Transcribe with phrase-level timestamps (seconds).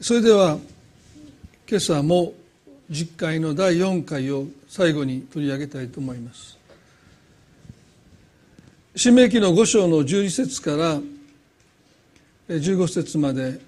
[0.00, 0.58] それでは
[1.68, 2.32] 今朝も
[2.88, 6.56] 実会の第4回を最後に取り上げたいと思います。
[8.94, 11.00] 新明記の5章の12節から
[12.48, 13.60] 15節まで。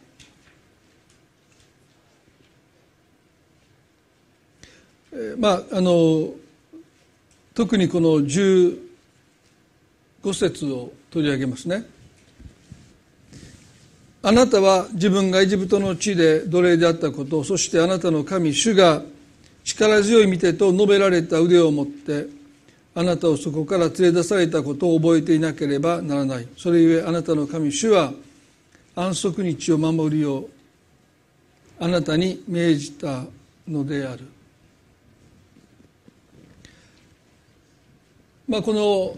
[5.37, 6.33] まああの
[7.55, 8.79] 特にこの15
[10.33, 11.85] 節を取り上げますね。
[14.23, 19.03] あなたは自分がエジプトの地で奴隷であったことそしてあなたの神主が
[19.65, 22.27] 力強い見てと述べられた腕を持って
[22.95, 26.49] あなたをそこから連れ出されたことを覚えていなければならない。
[26.57, 28.13] それゆえあなたの神主は
[28.97, 30.49] 安息日を守るよう
[31.79, 33.25] あなたに命じた
[33.69, 34.25] のである。
[38.49, 39.17] まあこの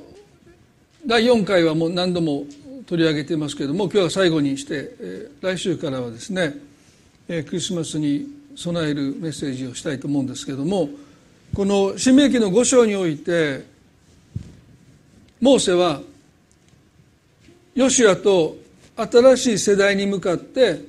[1.07, 2.45] 第4回はもう何度も
[2.93, 6.53] 取り上げていますけれども今日は最後にして、え来週からはですね、
[7.27, 10.91] えクリスマスに備えるメッセージをしたいと思うんですけれども
[11.55, 13.65] この新明記の5章において
[15.41, 16.03] モーセは
[17.75, 18.59] ヨシアと
[18.95, 20.83] 新しい世代に向かって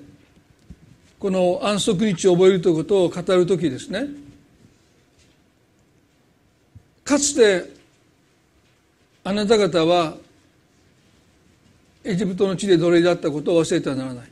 [1.20, 4.08] この安息日を覚えるということを語る時ですね。
[7.06, 7.72] かつて
[9.24, 10.18] あなた方は
[12.04, 14.28] エジプトの地で奴隷であったことを忘れてはならない。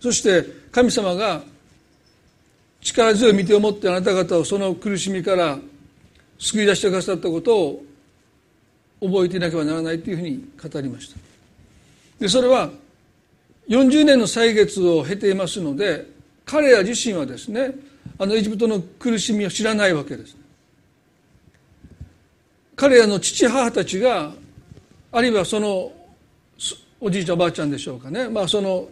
[0.00, 1.42] そして神様が
[2.80, 5.58] 力強い見てを持ってあなた方をその苦しみから
[6.38, 7.82] 救い出してくださったことを
[9.00, 11.18] 覚えていなければならないというふうに語りました。
[12.18, 12.70] でそれは
[13.68, 16.06] 40年の歳月を経ていますので
[16.44, 17.72] 彼ら自身はですね
[18.18, 20.36] あのエジプトの苦しみを知らないわけです。
[22.74, 24.32] 彼らの父母たちが
[25.12, 25.92] あるいはその
[27.00, 28.88] おじいちゃんおばあちゃんでしょうかね、まあ、その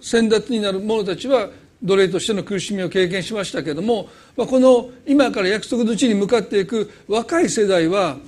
[0.00, 1.48] 先達になる者たちは
[1.82, 8.18] 奴隷としての苦しみを経験しましたけども、まあ、この今から約束の地に向かっていく若い世代は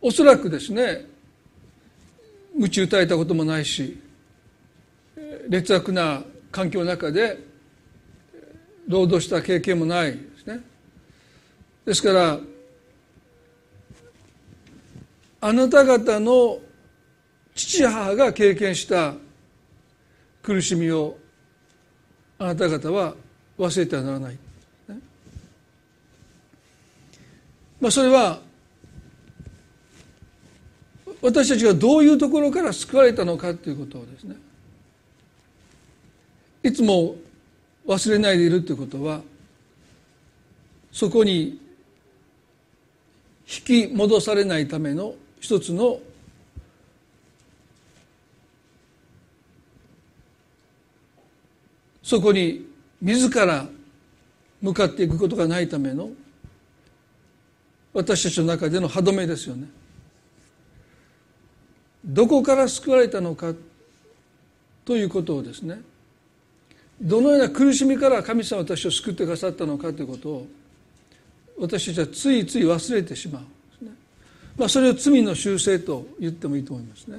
[0.00, 1.06] おそらくですね
[2.54, 3.98] 鞭打たれたこともないし
[5.48, 7.38] 劣悪な環境の中で
[8.86, 10.60] 労働した経験もないですね。
[11.84, 12.40] ですから
[15.40, 16.58] あなた方の
[17.58, 19.14] 父母が経験した
[20.42, 21.18] 苦しみを
[22.38, 23.14] あなた方は
[23.58, 24.38] 忘れてはならない、ね、
[27.80, 28.38] まあ、それは
[31.20, 34.36] 私たちがどういうところから救われたのかということをですね。
[36.62, 37.16] いつも
[37.88, 39.20] 忘れないでいるということは
[40.92, 41.60] そこに
[43.48, 45.98] 引き戻されないための一つの
[52.08, 52.66] そこに
[53.02, 53.66] 自ら
[54.62, 56.08] 向かっていくことがないための
[57.92, 59.68] 私たちの中での歯止めですよね。
[62.02, 63.52] どこから救われたのか
[64.86, 65.82] ということをですね
[66.98, 70.46] どのような苦しみから神様私を救ってくださったのかということを
[71.60, 73.42] 私たちはついつい忘れてしまう
[74.56, 77.18] まあ、それを罪の修正と言ってもいいと思いますね。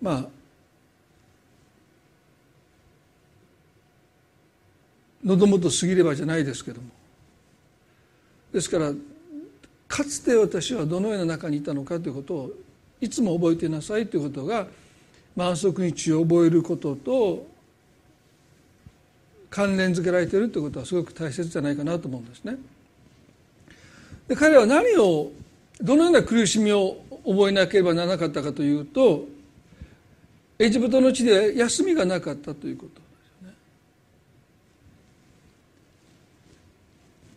[0.00, 0.37] まあ
[5.28, 6.88] 喉元過ぎればじゃないですけども
[8.52, 8.92] ですから
[9.86, 12.50] かつて私はどのような中にいたのかということを
[13.00, 14.66] いつも覚えてなさいということが
[15.36, 17.46] 満足日を覚えることと
[19.50, 22.56] 関連づけられているということはすごく大切じゃないかなと思うんですね。
[24.26, 25.30] で彼は何を
[25.80, 29.26] どのような苦しみを覚えなければならなかったかというと
[30.58, 33.00] エジプトの地で休みがなかったということで
[33.42, 33.54] すね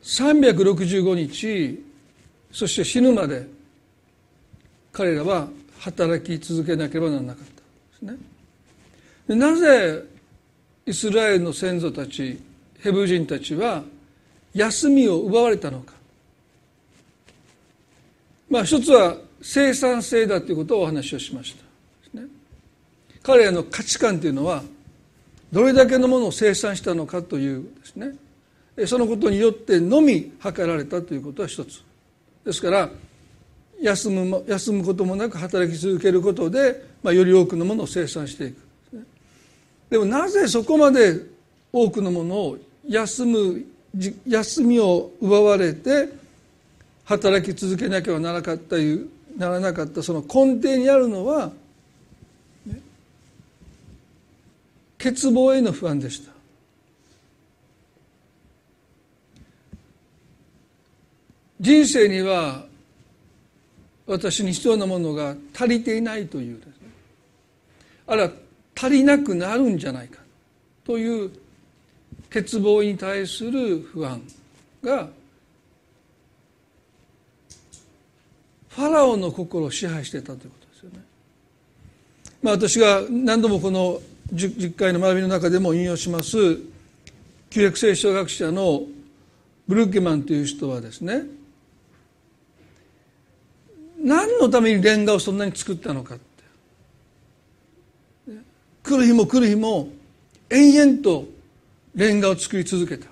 [0.03, 1.84] 365日
[2.51, 3.47] そして死ぬまで
[4.91, 5.47] 彼らは
[5.79, 7.45] 働き続けなければならなかっ
[8.00, 8.19] たです
[9.29, 9.35] ね。
[9.35, 10.03] なぜ
[10.85, 12.40] イスラエルの先祖たち
[12.79, 13.84] ヘブ人たちは
[14.53, 15.93] 休みを奪われたのか。
[18.49, 21.55] まあ一つは生産性だということをお話をしまし
[22.14, 22.28] た、ね、
[23.23, 24.61] 彼らの価値観というのは
[25.52, 28.14] どれだけのものを生産したのかというですね。
[28.87, 31.83] そのことによってのみ図られたということは一つ。
[32.45, 32.89] ですから
[33.81, 38.57] 休む休むこともなく働き続けることで、まあ、より多くのものを生産していく。
[39.89, 41.19] でもなぜそこまで
[41.73, 42.57] 多くのものを
[42.87, 43.66] 休む
[44.28, 46.09] 休みを奪われて
[47.03, 51.51] 働き続けなければならなかったいうならなかったその根底にあるのは、
[52.66, 52.79] ね、
[54.97, 56.31] 欠乏への不安でした。
[61.61, 62.66] 人生には
[64.08, 66.73] 私に必要なものが足りていないというですね
[68.08, 68.31] あるいは
[68.75, 70.19] 足りなくなるんじゃないか
[70.84, 71.29] という
[72.31, 74.19] 欠乏に対する不安
[74.84, 75.08] が
[78.69, 81.05] ファラオの心を支配してたということですよね。
[82.41, 83.99] まあ、私が何度もこの
[84.34, 86.57] 10, 回の学びの中でも引用します
[87.49, 88.84] 旧約聖書学者の
[89.67, 91.23] ブルッケマンという人はですね
[94.03, 96.24] 何のためにレンガをそんなに作ったのかって。
[98.84, 99.90] 来る日も来る日も
[100.50, 101.26] 延々と
[101.96, 103.08] レンガを作り続けた、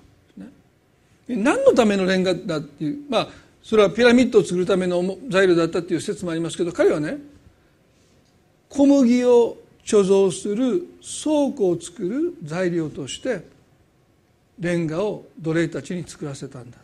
[1.28, 3.00] 何のためのレンガだっていう。
[3.10, 3.30] まあ
[3.62, 7.18] それはピラミッドを作るための材料だったっていう説もありますけど彼はね
[8.70, 10.88] 小麦を貯蔵する
[11.24, 13.44] 倉庫を作る材料として
[14.60, 16.78] レンガを奴隷たちに作らせたんだ。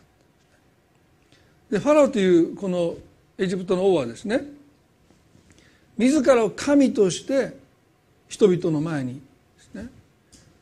[1.70, 2.94] でファラオというこの
[3.38, 4.42] エジプトの王はですね
[5.96, 7.56] 自らを神として
[8.28, 9.20] 人々の前にで
[9.62, 9.88] すね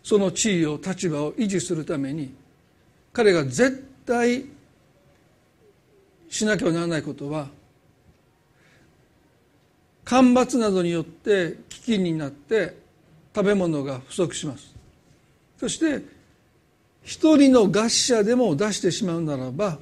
[0.03, 2.35] その地位を立場を維持するために
[3.13, 4.45] 彼が絶対
[6.29, 7.49] しなきゃならないことは
[10.05, 12.77] 干ばつなどによって飢饉になって
[13.35, 14.75] 食べ物が不足します。
[15.59, 16.03] そして
[17.03, 19.79] 一人の餓死者でも出してしまうならば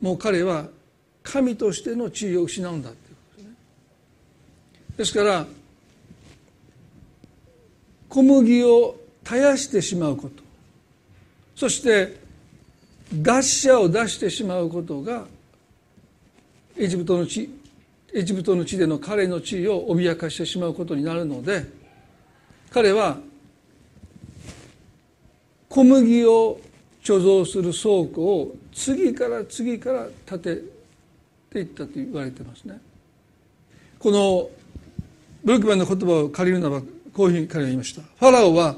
[0.00, 0.66] もう彼は
[1.30, 3.42] 神としての地位を失うんだということ。
[3.42, 3.54] ですね
[4.96, 5.46] ですから
[8.08, 10.42] 小麦を絶やしてしまうこと
[11.54, 12.16] そして
[13.12, 15.26] 餓死者を出してしまうことが
[16.78, 17.50] エジプトの地
[18.14, 21.66] エジプトの地での彼の地位を脅かしてしまうことになるので
[22.70, 23.18] 彼は
[25.68, 26.58] 小麦を
[27.02, 30.77] 貯蔵する倉庫を次から次から建て
[31.48, 32.78] って言ったと言われてますね。
[33.98, 34.50] この
[35.42, 38.02] ブルックマンの言葉を借りるならばこういうふうに彼は言いました。
[38.02, 38.76] ファラオは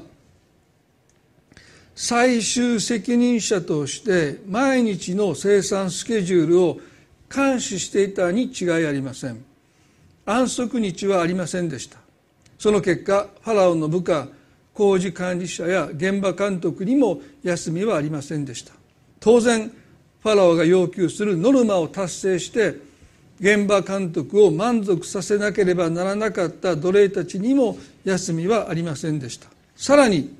[1.95, 6.79] 最終責任者として毎日の生産スケジュールを
[7.33, 9.43] 監視していたに違いありません。
[10.25, 11.97] 安息日はありませんでした。
[12.57, 14.27] その結果ファラオの部下
[14.73, 18.73] 工事管理者や現場監督にも休みはありませんでした。
[19.19, 19.71] 当然
[20.21, 22.75] ファラオが要求するノルマを達成して
[23.39, 29.47] 現場監督を満足させなければならなかった奴隷たちにも休みはありませんでした。
[29.75, 30.35] さらに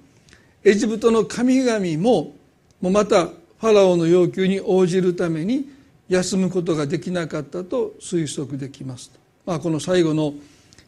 [0.63, 2.35] エジプトの神々も
[2.79, 5.69] もまたファラオの要求に応じるために
[6.09, 9.11] 休むことができなかったと推測できます
[9.45, 10.33] まあ、この最後の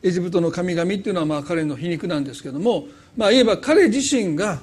[0.03, 2.87] エジプトの神々っていうのはまあ彼の皮肉なんですけども
[3.17, 4.61] まあ言えば彼自身が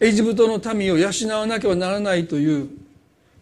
[0.00, 2.68] エジプトの民を養わなければならないという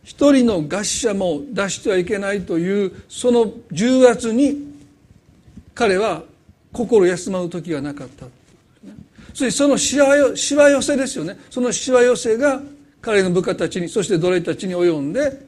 [0.03, 4.57] 一人の餓死者も出してはいけないというその重圧に
[5.75, 6.25] 彼は
[6.73, 8.27] 心休まる時がなかった。
[9.29, 11.39] そしてそのしわ寄せですよね。
[11.51, 12.61] そのしわ寄せが
[13.01, 15.47] 彼の部下たちにそして奴隷たちに及んで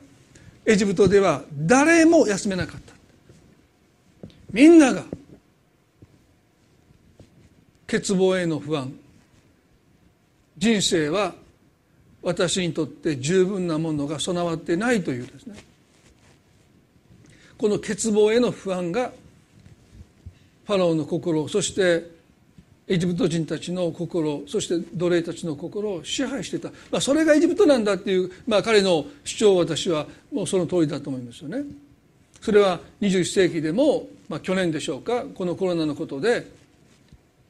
[0.65, 2.95] エジプトでは誰も休めなかった。
[4.53, 5.03] みんなが
[7.89, 8.93] 欠乏への不安。
[10.60, 11.34] 人生は
[12.22, 15.56] 私にとって十分なものが備わってないというですね
[17.56, 19.10] この欠乏への不安が
[20.67, 22.06] ファラオの心そして
[22.86, 31.62] エジプト人たちの心そして奴隷たちの心を支配してた、まあ、それがエジプトなんだっていう、まあ、彼の主張を私はもうその通りだと思いますよね。
[32.40, 36.50] それは21世紀でも、まあ、去年でしょうかこのコロナのことで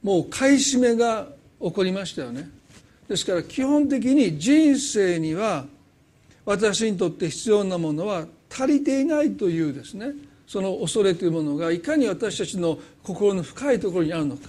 [0.03, 1.29] もう買い占めが
[1.61, 2.60] 起こりましたよね。
[3.11, 5.65] ですから基本的に人生には
[6.45, 10.13] 私にとって必要なものは足りていないというですね
[10.47, 14.43] その恐れというものがいかに私たちの心の深いところにあるのか。
[14.43, 14.49] で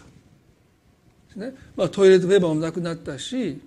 [1.34, 3.60] すね、まあ、トイレットペーパーもなくなったし、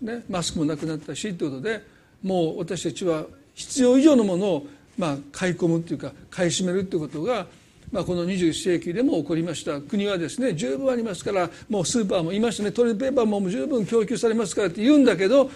[0.00, 1.82] ね、マスクもなくなったしということで
[2.22, 3.24] もう私たちは
[3.54, 7.46] 必要以上のものをまあ買い込むというか買い占めるということが
[7.92, 9.78] まあ、この21世紀でも起こりました。
[9.82, 12.72] 国はですね十分ありますからもうスーパーもいましたね。
[12.72, 15.50] トイレットペーパーも十分供給されますからって言うんだけど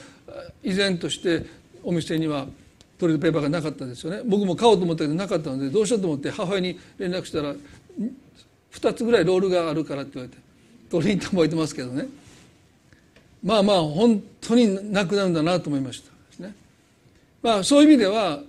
[0.62, 1.46] 依然として
[1.82, 2.46] お店には
[2.98, 4.20] トイレットペーパーがなかったんですよね。
[4.26, 7.54] 僕も買おうと思ったけどなかったのでどうしようと思って母親に連絡したら
[8.72, 10.42] 2つぐらいロールがあるからって言われて
[10.90, 12.06] 取りに行って覚えてますけどね。
[13.42, 16.02] まあまあ本当になくなるんだなと思いまし
[16.38, 16.42] た。
[16.44, 16.54] ね。
[17.42, 18.40] まあそういう意味では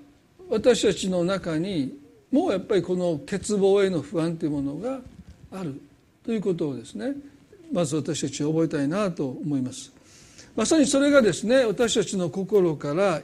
[0.50, 1.94] 私たちの中に
[2.31, 5.00] もうやっぱりこの欠乏への不安というものが
[5.51, 5.79] ある
[6.24, 7.13] ということをですね
[7.72, 9.91] まず私たちは覚えたいなと思います。
[10.55, 13.22] まさにそれがですね私たちの心から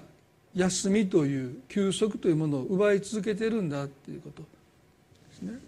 [0.55, 4.47] 休みという休息というものを奪い続けてるんだということで
[5.33, 5.59] すね。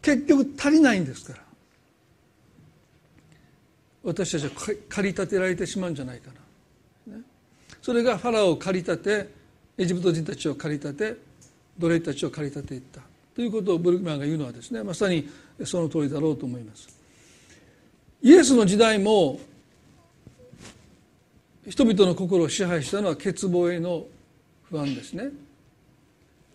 [0.00, 1.44] 結局足りないんですから。
[4.04, 6.30] 私たちは駆り立てられてしまうんじゃないか
[7.08, 7.16] な、
[7.80, 9.30] それがファラオを駆り立て
[9.78, 11.16] エジプト人たちを駆り立て
[11.78, 13.00] 奴隷たちを駆り立ていった。
[13.34, 15.28] ということをブルクマンが言うのはですねまさに
[15.64, 16.88] その通りだろうと思います。
[18.22, 19.40] イエスの時代も
[21.68, 24.04] 人々の心を支配したのは欠乏への
[24.70, 25.30] 不安ですね。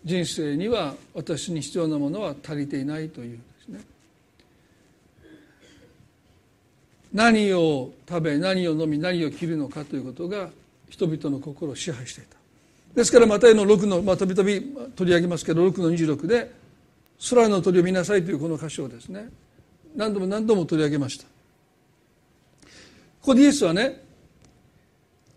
[0.04, 3.80] 人生には私に必要なものは足りていないというですね。
[7.12, 10.48] 何を食べ何を飲み何を着るのかということが
[10.88, 12.39] 人々の心を支配していた。
[12.94, 14.60] ですからマタイの6のまあたびたび
[14.96, 16.52] 取り上げますけど6の26で
[17.30, 19.28] 空の鳥を見なさいというこの箇所をですね。
[19.94, 21.24] 何度も何度も取り上げました。
[21.24, 21.30] こ
[23.26, 24.02] こでイエスはね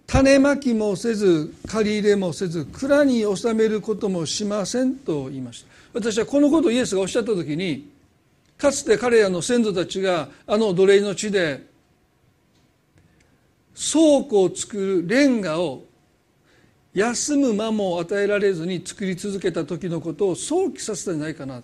[0.08, 5.68] 種まきもせず借り入れもせず蔵に収めることもしませんと言いました。
[5.94, 7.92] 私はこのことをイエスがおっしゃった時に
[8.58, 11.66] かつて彼らの先祖たちがあの奴隷の地で
[13.76, 15.84] 倉庫を作るレンガを
[16.94, 21.64] 休む間も与えられずに作り続けた時のことを想起させたんじゃないかな。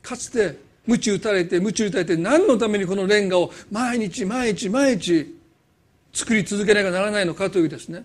[0.00, 5.38] かつて鞭打たれて鞭打たれて何のためにこのレンガを毎日毎日毎日
[6.12, 8.04] 作り続けなきゃならないのかというですね。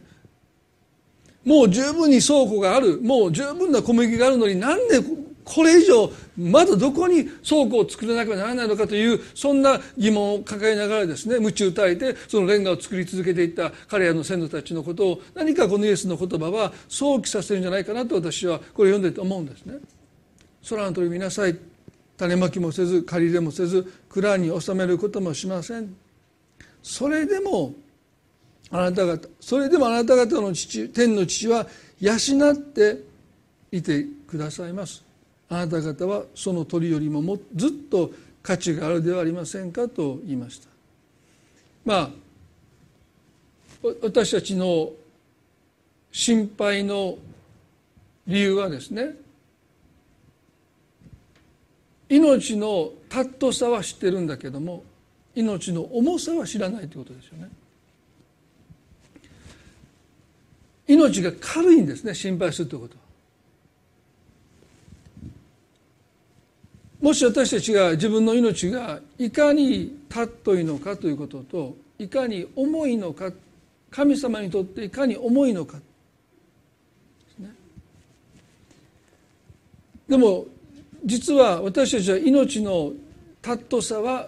[1.43, 2.99] もう十分に倉庫がある。
[3.01, 5.01] もう十分な小麦があるのになんで
[5.47, 19.75] これ以上まだどこに倉庫を作らなければならないのかというそんな疑問を抱えながらですね鞭打たれてそのレンガを作り続けていった彼らの先祖たちのことを何かこのイエスの言葉は想起させるんじゃないかなと私はこれ読んでて思うんですね。
[20.69, 21.57] 空の鳥見なさい。
[22.17, 25.95] 種まきもせず借り入れもせず蔵に収めることもしません。
[26.81, 27.73] それでも
[28.71, 31.67] あなた方それでもあなた方の父天の父は
[31.99, 33.03] 養って
[33.71, 35.06] いてくださいます。
[35.49, 38.11] あなた方はその鳥よりももずっと
[38.43, 40.67] 価値があるではありませんかと言いました。
[41.85, 42.09] まあ
[44.01, 44.91] 私たちの
[46.11, 47.17] 心配の
[48.25, 49.15] 理由はですね
[52.09, 54.83] 命の尊さは知ってるんだけども
[55.35, 57.49] 命の重さは知らないということですよね。
[60.87, 63.06] 命が軽いんですね心配するということは。
[67.07, 73.31] もし私たちが自分の命がいかに尊いのかということといかに重いのか
[73.89, 75.77] 神様にとっていかに重いのか。
[77.39, 77.53] で、ね、
[80.09, 80.47] でも
[81.05, 82.91] 実は私たちは命の
[83.41, 84.27] 尊さは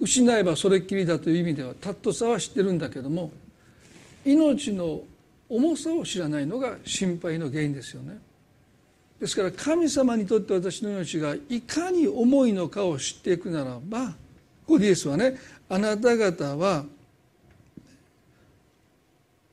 [0.00, 3.30] 失えばそれっきりだという意味では尊さは知ってるんだけども
[4.24, 5.02] 命の
[5.48, 8.18] 重さを知らないのが心配の原因ですよね。
[9.20, 14.14] ですから神様にとって私の命がいかに重いのかを知っていくならばこ
[14.66, 15.36] こでイエスはね
[15.68, 16.84] あなた方は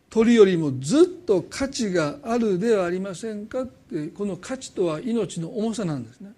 [0.10, 3.64] 鳥よりもずっと価値があるではありませんか？
[3.64, 6.32] ってこの価値とは命の重さなんですね。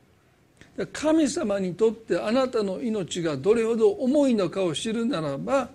[0.91, 5.69] 神様にとってあなたの命がどれほど重いのかを知るならば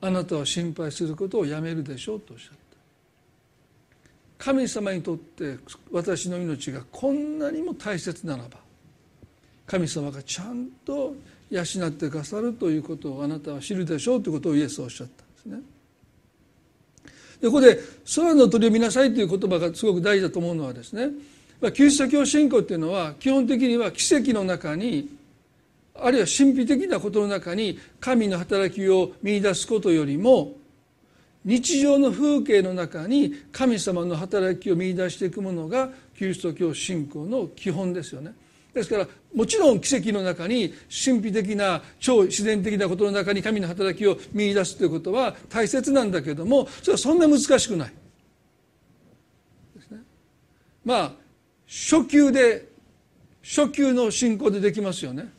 [0.00, 2.57] あなたは心配することをやめるでしょうとおっしゃった
[4.38, 5.56] 神様にとって
[5.90, 8.58] 私の命がこんなにも大切ならば
[9.66, 11.14] 神様がちゃんと
[11.50, 15.58] 養ってくださるということをあなたは知るでしょうということをイエスはおっしゃったんですね。
[17.40, 17.78] でここで
[18.16, 21.10] 「空の鳥を見なさい」という言葉がすごく大事だと思うのはですね
[21.72, 25.08] キリスト教信仰っていうのは基本的には奇跡の中に
[25.94, 30.54] あるいは神秘的なことの中に神の働きを見出すことよりも
[31.44, 38.34] 日常の風景の中に神様の働きを見出していくものがキリスト教信仰の基本ですよね。
[38.74, 47.92] ですからもちろん奇跡の中に神秘的な超自然的なことの中に神の働きを見出すということは大切なんだけどもそれはそんな難しくない。
[49.76, 49.98] ですね。
[50.84, 51.12] まあ
[51.66, 52.68] 初級で
[53.42, 55.32] 初級の信仰でできますよね。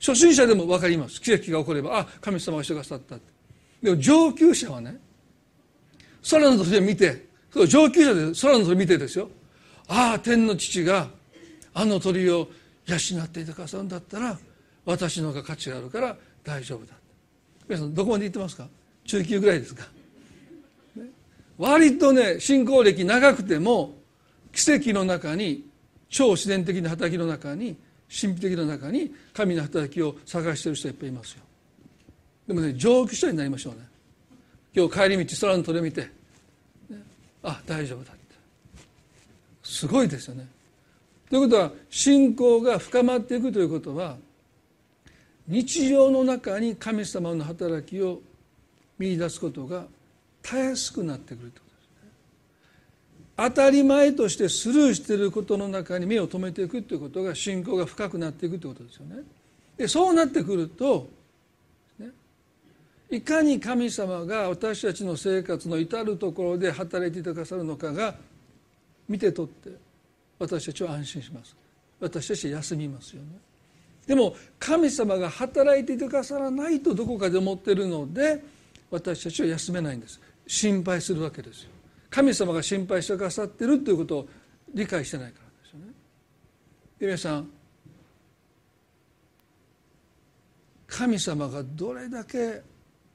[0.00, 3.16] 初心者でも分かります奇跡が起こればあ神様がしてくださった
[3.82, 4.98] でも上級者はね
[6.28, 7.28] 空の鳥を見て
[7.68, 9.30] 上級者で空の鳥を見てですよ。
[9.88, 11.08] ああ天の父が
[11.74, 12.48] あの鳥を
[12.86, 14.38] 養っていてくださるんだったら
[14.84, 16.94] 私の方が価値があるから大丈夫だ
[17.68, 18.66] 皆さんどこまで言ってますか？
[19.04, 19.84] 中級ぐらいですか、
[20.96, 21.04] ね、
[21.58, 23.94] 割とね信仰歴長くても
[24.52, 25.68] 奇跡の中に
[26.08, 27.76] 超自然的な働きの中に
[28.08, 31.42] 神秘的な中に神の働きを探している人いっぱいいますよ。
[32.48, 33.89] でもね上級者になりましょうね。
[34.74, 36.10] 今日帰り道空の鳥見て、ね、
[37.42, 38.20] あ大丈夫だって。
[39.62, 40.46] すごいですよね。
[41.28, 44.16] ということは信仰が深まっていくということは
[45.46, 48.20] 日常の中に神様の働きを
[48.98, 49.84] 見出すことが
[50.42, 51.60] たやすくなってくるというこ
[53.36, 59.22] とです当たり前としてスルーしていることの中に目を留めていくということが信仰が深くなっていくということですよね。
[59.76, 61.08] でそうなってくると、
[63.10, 68.14] いかに神様が私たちの生活の至るところで働いてくださるのかが
[69.08, 69.70] 見て取って
[70.38, 71.56] 私たちは安心します。
[71.98, 73.28] 私たちは休みますよね。
[74.06, 78.42] でも神様が働いてくださらないとどこかで思っているので
[78.90, 80.20] 私たちは休めないんです。
[80.46, 81.70] 心配するわけですよ。
[82.10, 84.28] 神様が心配してくださってるということを
[84.72, 85.92] 理解してないからですよね。
[87.00, 87.50] 皆さん
[90.86, 92.62] 神様がどれだけ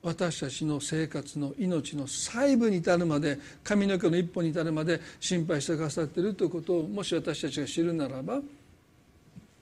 [0.06, 8.40] 私たちの生活の命の細部に至るまで髪の毛の一歩に至るまで心配してくださっているということをもし私たちが知るならば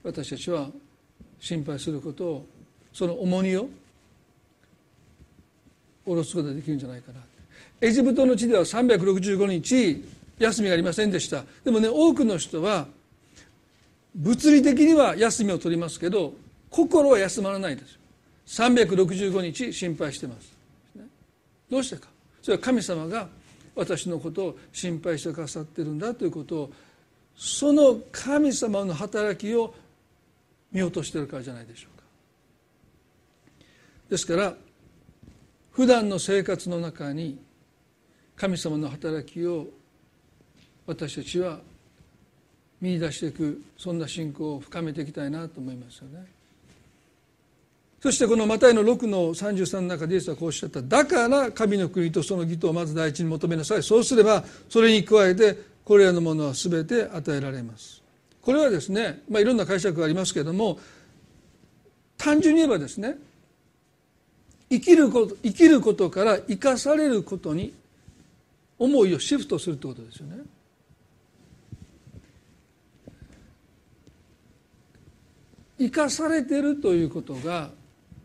[0.03, 0.67] 私たちは
[1.39, 2.45] 心配することを
[2.91, 3.69] その重荷を
[6.05, 7.21] 下ろすことができるんじゃないかな。
[7.79, 10.03] エジプトの地では365日
[10.39, 11.45] 休みがありませんでした。
[11.63, 12.87] でもね多くの人は
[14.13, 16.33] 物理的には休みを取りますけど
[16.69, 18.02] 心は休まらないです。
[18.45, 20.53] 365日心配してます。
[21.69, 22.09] どうしてか。
[22.41, 23.27] それは神様が
[23.75, 26.73] 私のことを心配してくださってるんだということを
[27.35, 29.73] その神様の働きを
[30.71, 32.03] 見落としてるからじゃないでしょうか。
[34.09, 34.53] ですから
[35.71, 37.39] 普段の生活の中に
[38.35, 39.67] 神様の働きを
[40.85, 41.59] 私たちは
[42.81, 46.25] 見出していくそんな信仰を深めていきたいなと思いますよね。
[48.03, 50.81] そしてこのマタイの6の33の中でイエスはこうおっしゃった。
[50.81, 53.83] だから神の国とその義とをまず第一に求めなさい。
[53.83, 58.01] そうすればそれに加えてこれらのものは全て与えられます。
[58.41, 60.79] これはですね、まあ、いろんな解釈がありますけれども
[62.17, 63.15] 単純に言えばですね
[64.69, 67.73] 生きること生きることから生かされることに
[68.77, 70.39] 思いをシフトするってことですよね。
[75.79, 77.69] 生かされてるということが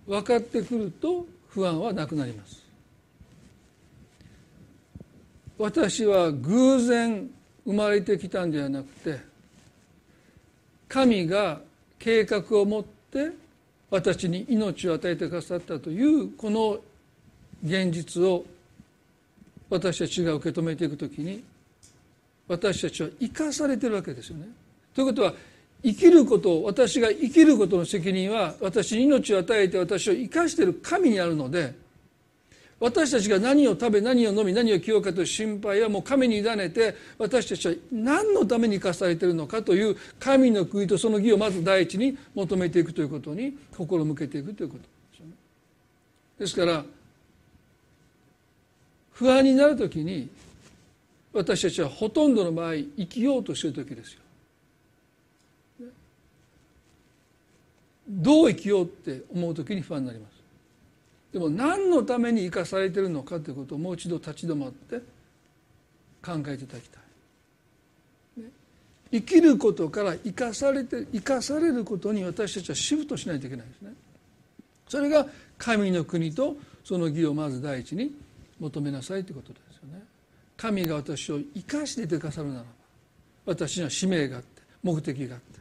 [0.09, 2.67] 分かってくると不安はなくなります。
[5.59, 7.29] 私は偶然
[7.65, 9.19] 生まれてきたんではなくて
[10.89, 11.61] 神が
[11.99, 13.33] 計画を持って
[13.91, 16.79] 私に命を与えてくださったというこの
[17.65, 18.45] 現実を
[19.69, 21.43] 私たちが受け止めていくときに
[22.47, 24.47] 私たちは生かされてるわけですよね。
[24.95, 25.35] ということは
[25.83, 31.75] 生きること私が生きることの責任は私に命を与えて私を生かしている神にあるので
[32.81, 45.33] 私たちが何を食べ何を飲み何を着ようかという心配はもう神に委ねて私たちは何のために生かされているのかという神の国とその義をまず第一に求めていくということに心向けていくということですよね。
[46.39, 46.85] ですから
[49.13, 50.29] 不安になる時に
[51.33, 54.21] 私たちはほとんどの場合生きようとしている時ですよ。
[58.09, 60.33] どう生きようって思う時に不安になります。
[61.33, 64.97] でも何のために生かされてるのかということをもう一度立ち止まって
[66.23, 66.99] 考えていただきた
[68.41, 68.43] い。
[68.43, 68.51] ね
[69.13, 73.93] 生きることから生かされて生かされることに私たちはシフトしないといけないですね。
[74.89, 75.27] それが
[75.59, 78.15] 神の国とその義をまず第一に
[78.59, 80.03] 求めなさいということですよね
[80.57, 82.67] 神が私を生かしていてくださるならば
[83.47, 85.61] 私には使命があって目的があって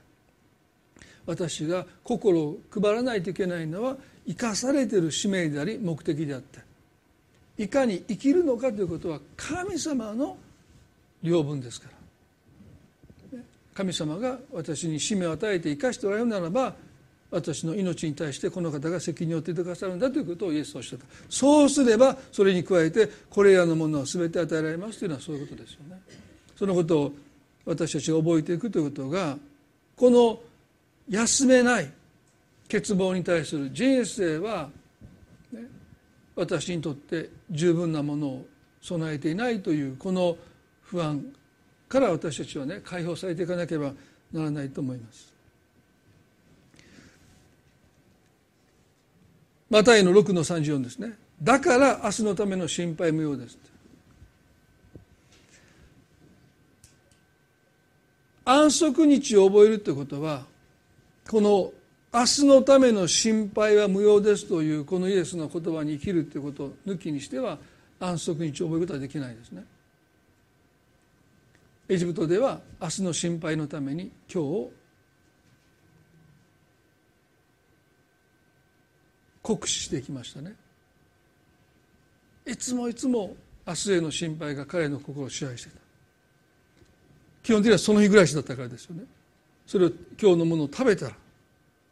[1.27, 6.59] 私が心を配らないといけないのは生かされている使命であり目的であって
[7.57, 10.37] いかに生きるのかということは神様の
[11.21, 11.97] 領分ですから。
[13.73, 16.73] 神様が私に使命を与えて生かしておられるならば
[17.29, 21.05] 私の命に対してこの方が責任を負ってくださるんだということをイエスはおっしゃった。
[21.29, 26.01] そうすればそれに加えてこれらのものは全て与えられますというのはそういうことですよね。
[26.55, 27.11] そのことを
[27.65, 29.37] 私たちが覚えていくということが
[29.95, 30.39] この
[31.09, 31.91] 休めない
[32.69, 34.69] 欠乏に対する人生は、
[35.51, 35.61] ね、
[36.35, 38.45] 私にとって十分なものを
[38.81, 40.37] 備えていないというこの
[40.81, 41.25] 不安
[41.87, 43.93] から私たちはね解放されていかなければ
[44.31, 45.33] ならないと思います。
[49.69, 51.13] マタイの6の34ですね。
[51.41, 53.57] だから明日のための心配無用です。
[58.45, 60.45] 安息日を覚えるということは
[61.29, 61.73] この
[62.13, 67.57] 明日のための心配は無用ですというこのイエスの言葉に生きるということを抜きにしては
[67.99, 69.65] 安息日を覚えることはできないですね。
[71.89, 74.71] エジプトでは明日の心配のために今日を
[79.41, 80.55] 酷使していきましたね。
[82.45, 83.35] いつもいつも
[83.65, 85.75] 明日への心配が彼の心を支配してた
[87.43, 89.03] 基本的にはその日暮らしだったからですよね
[89.67, 91.15] それを今日のものを食べたら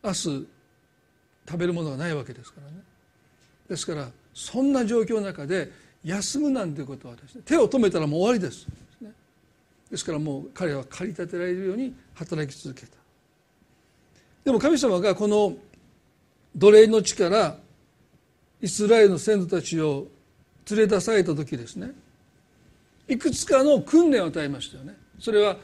[0.04, 0.48] 明日
[1.48, 2.78] 食べるものがないわけですからね。
[3.70, 5.72] ですからそんな状況の中で
[6.04, 8.66] 休むなんてことはですね手を止めたらもう終わりです。
[9.92, 12.98] ですからもう彼は駆り立てられるように働き続けた。
[14.44, 15.56] でも神様がこの
[16.56, 17.58] 奴隷の地から
[18.62, 20.08] イスラエルの先祖たちを
[20.70, 21.92] 連れ出された時ですね
[23.08, 24.96] いくつかの訓練を与えましたよね。
[25.20, 25.58] それは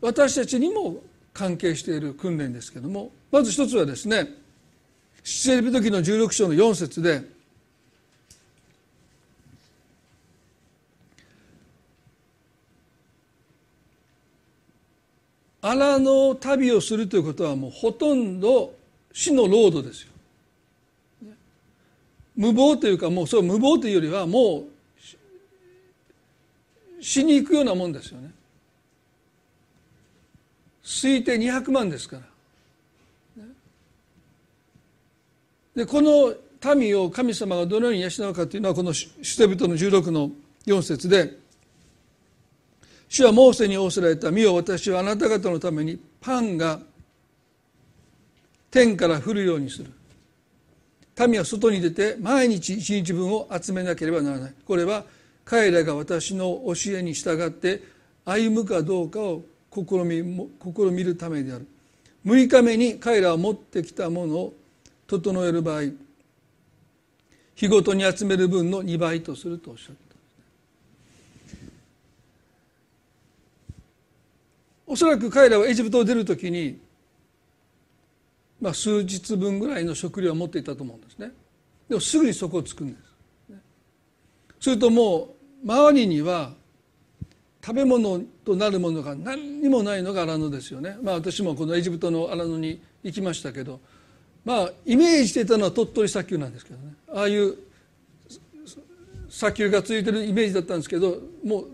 [0.00, 4.28] 私たちにも関係している訓練ですけどもまず一つはですね
[5.22, 7.22] 出エリ時の16章の4節で
[15.60, 18.72] 荒の旅をするということはもうほとんど
[19.12, 20.12] 死の労働ですよ。
[22.36, 24.66] 無謀というかもうそう無謀というよりはも
[27.00, 28.30] う死に行くようなもんですよね。
[30.86, 32.22] 推定200万ですから。
[35.74, 36.32] でこの
[36.74, 40.30] 民を神様がどのように養うかというのはこの主人の16の
[40.64, 41.36] 4節で
[43.08, 46.80] 主はモーセに仰せられた「見よ私はあなた方のためにパンが
[48.70, 49.90] 天から降るようにする」
[51.28, 54.54] 民は外に出て毎日一日分を集めなければならない。
[54.64, 55.04] これは
[55.44, 57.82] 彼らが私の教えに従って
[58.24, 59.44] 歩むかどうかを
[59.84, 61.66] 試み試みるためである。
[62.24, 64.54] 6日目に彼らは持ってきたものを
[65.06, 65.82] 整える場合
[67.54, 70.00] 日ごとに集める分の2倍とするとおっしゃった。
[74.88, 76.78] おそらく彼らはエジプトを出る時に
[78.60, 81.30] まあ、数日分ぐらいの食料を持っていたと思うんですね。
[81.88, 83.06] でもすぐにそこをつくんです。
[84.58, 86.54] するともう周りには
[87.66, 90.96] 食べ物となるものが何にもないのが荒野ですよね。
[91.02, 93.80] まあ私もこのエジプトの荒野に行きましたけど
[94.44, 96.94] まあイメージしていたのは鳥取砂丘なんですけどね。
[97.12, 97.56] ああいう
[99.28, 101.66] 砂丘がついてるイメージだったんですけどもう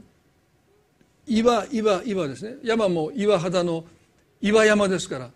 [1.27, 2.55] 岩岩岩ですね。
[2.65, 3.85] 山も岩肌の
[4.41, 5.31] 岩山ですから。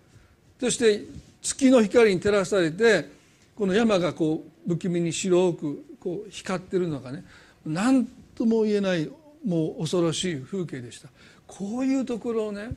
[0.59, 1.05] そして
[1.43, 3.11] 月の光に照らされて
[3.55, 7.25] この山がこう不気味に白くこう光ってるのがね
[7.67, 9.11] 何とも言えない
[9.45, 11.09] もう恐ろしい風景でした。
[11.47, 12.71] こういうところをね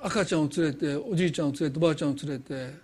[0.00, 2.74] 赤ちゃんを連れておじいちゃんを連れておばあちゃんを連れて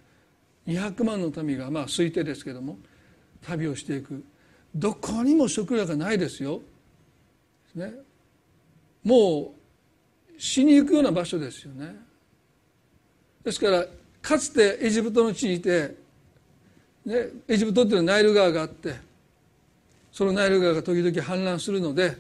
[0.67, 2.79] 200万の民がまあ推定ですけども
[3.43, 4.25] 旅をしていく。
[4.75, 6.63] どこにも食料がないですよ、
[7.75, 7.93] ね、
[9.03, 9.55] も
[10.37, 11.97] う死に行くような場所ですよね。
[13.43, 13.85] ですから
[14.23, 15.97] かつてエジプトの地にいて、
[17.05, 18.95] ね、エジプトっていうのはナイル川があって
[20.21, 22.15] そのナイル川が時々氾濫するので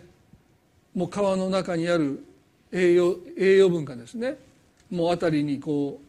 [0.94, 2.24] もう川の中にある
[2.72, 4.38] 栄養栄養分がですね。
[4.90, 6.00] もう辺りにこ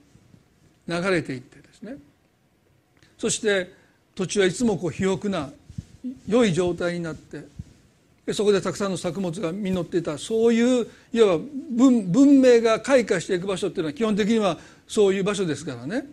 [0.88, 1.98] う流れていってですね。
[3.18, 3.74] そして
[4.16, 5.50] 土地はいつもこう肥沃な
[6.30, 7.44] 良い状態になって
[8.32, 16.06] そこでたくさんの作物が実っていたそういういわば文文明が開花していく場所っていうのは基本的にはそういう場所ですからね。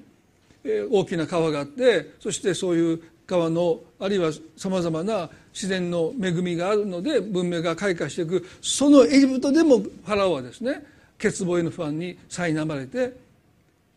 [0.91, 10.83] 大きな川があってそしてそういう川のあるいはさまざまな自然の恵みがあるので文明が開花していくそのエジプトでもファラオはですね
[11.19, 13.13] 欠乏への不安に苛まれて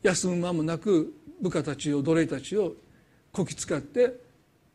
[0.04, 2.74] 休む間もなく部下たちを奴隷たちを
[3.32, 4.13] こき使って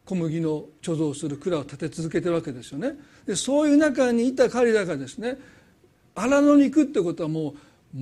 [0.06, 2.92] 小麦の貯蔵する蔵を立て続けてるわけですよね。
[3.26, 5.36] でそういう中にいた彼らがですね
[6.14, 7.50] 荒野に行くってことはも
[7.94, 7.98] う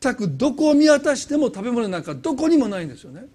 [0.00, 3.26] 全くどこを見渡しても食べ物なんかどこにもないんですよね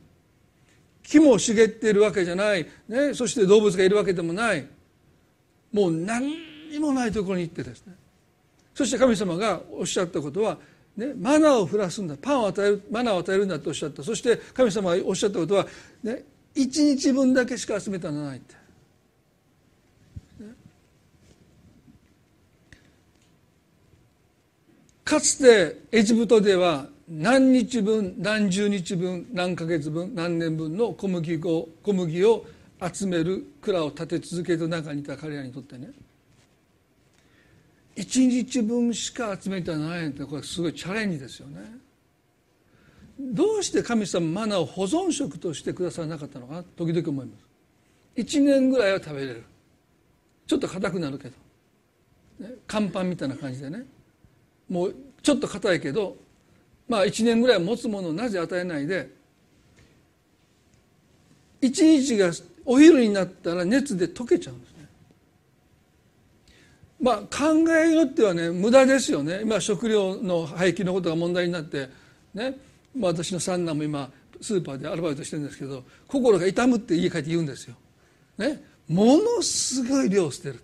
[1.09, 4.67] 木も茂っているわけじゃない、ね、そして動物がいるわけでもない。
[5.71, 6.35] もう何
[6.69, 7.95] にもないところに行ってですね。
[8.75, 10.57] そして神様がおっしゃったことは、
[10.97, 12.17] ね、マナーを降らすんだ。
[12.17, 14.03] パンを与えるマナーを与えるんだとおっしゃった。
[14.03, 15.65] そして神様がおっしゃったことは、
[16.03, 16.23] ね、
[16.55, 18.55] 1日分だけしか集めたらないって。
[25.05, 32.45] かつてエジプトでは何日分何十日分何ヶ月分何年分の小麦粉小麦を
[32.93, 35.91] 集める蔵を立て続ける中にいた彼らにとってね。
[37.95, 41.61] 1日分しか集めてないってこれすごいチャレンジですよね。
[43.19, 46.63] どうして神様マナーを保存食としてくださらなかったのかな？
[46.63, 47.47] 時々思います。
[48.17, 49.43] 1年ぐらいは食べれる。
[50.45, 51.35] ちょっと硬くなるけど、
[52.39, 53.85] ね、乾パンみたいな感じでね。
[54.69, 56.17] もうちょっと硬いけど
[56.87, 59.09] まあ1年ぐらい持つものをなぜ与えないで
[61.61, 62.31] 1日が
[62.65, 64.87] お昼になったら熱で溶けちゃうんですね。
[67.01, 69.41] まあ考えによってはね無駄ですよね。
[69.41, 71.89] 今食料の廃棄のことが問題になって
[72.33, 72.57] ね、
[72.95, 74.09] まあ、私の三男も今
[74.41, 77.75] スーパーでアルバイトしてるんですけど心が痛むって家帰って言うんですよ。
[78.37, 80.59] ね、ものすごい量捨てる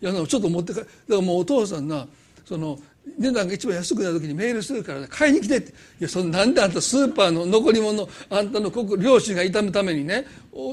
[0.00, 2.06] いやちょっと持ってだからもうお父さんな
[2.44, 2.78] その
[3.18, 5.70] 値段が一番安くなる時にメールするから買いに来てって。
[5.70, 10.26] いやそのなんであんたスーパーの残り物あんたの両親が痛むためにね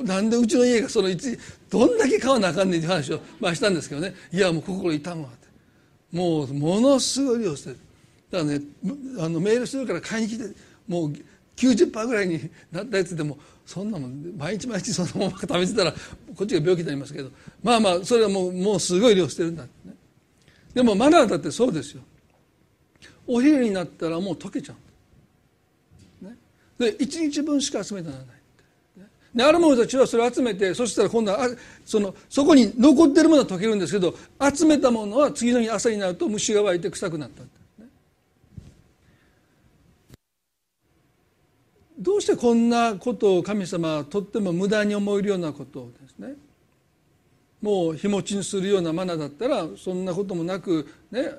[0.04, 1.38] なんでうちの家がその一
[1.70, 4.14] どんだけ買わなあかんねんって話を、まあ、したんですけどね。
[4.32, 5.48] いやもう心痛むわって。
[6.12, 7.80] もうものすごい量してる。
[8.32, 8.62] だからね
[9.20, 10.44] あのメールするから買いに来て
[10.88, 11.14] もう
[11.56, 15.92] 90%ぐらいになったやつでもそんなもん毎日毎日そのまま食べてたら
[16.36, 17.32] こっちが病気になりますけど。
[17.64, 19.96] まあまあそれはもうもうすごい量してるんだってね。
[20.74, 22.04] でもマナーだってそうですよ。
[23.28, 24.76] お昼になったらもう溶けちゃ
[26.22, 26.36] う、ね、
[26.80, 28.38] で1日分しか集めてならない。
[29.36, 31.48] である者たちはそれを集めてそしたら今度は
[31.86, 34.16] そのそこに残ってるものは溶けるんですけど
[34.56, 37.50] 集めたものは次の日朝になると虫が湧いて臭くなった、ね、
[42.00, 46.34] どうしてこんなことを神様はとっても無駄に思えるようなことをですね。
[47.62, 51.30] もう日持ちにするようなマナだったらそんなこともなくね。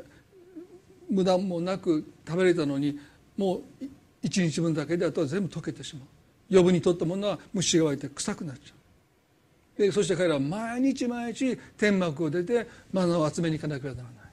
[1.10, 2.98] 無駄もなく食べれたのに
[3.36, 3.84] もう
[4.22, 6.04] 一日分だけであとは全部溶けてしまう。
[6.50, 8.74] 余分に取ったものは虫が湧いて臭くなっちゃ
[9.76, 9.82] う。
[9.82, 14.28] でそして彼らは毎日毎日天幕を出てマナを集めに行かなければならない。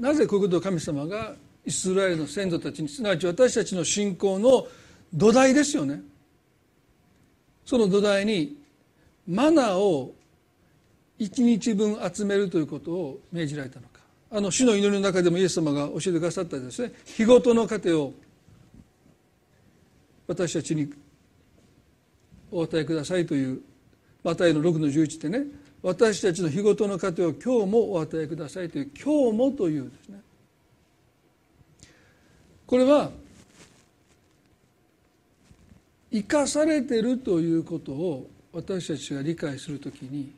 [0.00, 4.66] なぜこういうことを神様がイスラエルの先祖たちにすなわち私たちの信仰の
[5.12, 6.02] 土台ですよね。
[7.64, 8.58] その土台に
[9.26, 10.14] マナーを
[11.18, 13.86] 一日分集めるということを命じられたの。
[13.88, 13.93] か
[14.36, 16.92] あの主の祈りの中でもイエス様が教えてくださったですね。
[17.04, 18.12] 日ごとの糧を
[20.26, 20.92] 私たちに
[22.50, 23.60] お与えくださいという
[24.24, 25.44] マタイの6の11ってね。
[25.82, 30.20] 私たちの日ごとの糧を今日もお与えくださいという今日もというですね。
[32.66, 33.12] これは
[36.10, 40.32] 生かされてるということを私たちが理解するときに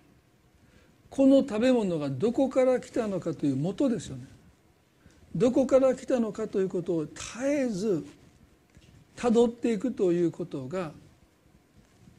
[1.11, 4.25] この食べ物がどこから来たのかという元ですよね。
[5.35, 8.07] どこから来たのかということを絶えず
[9.15, 10.93] たどっていくということが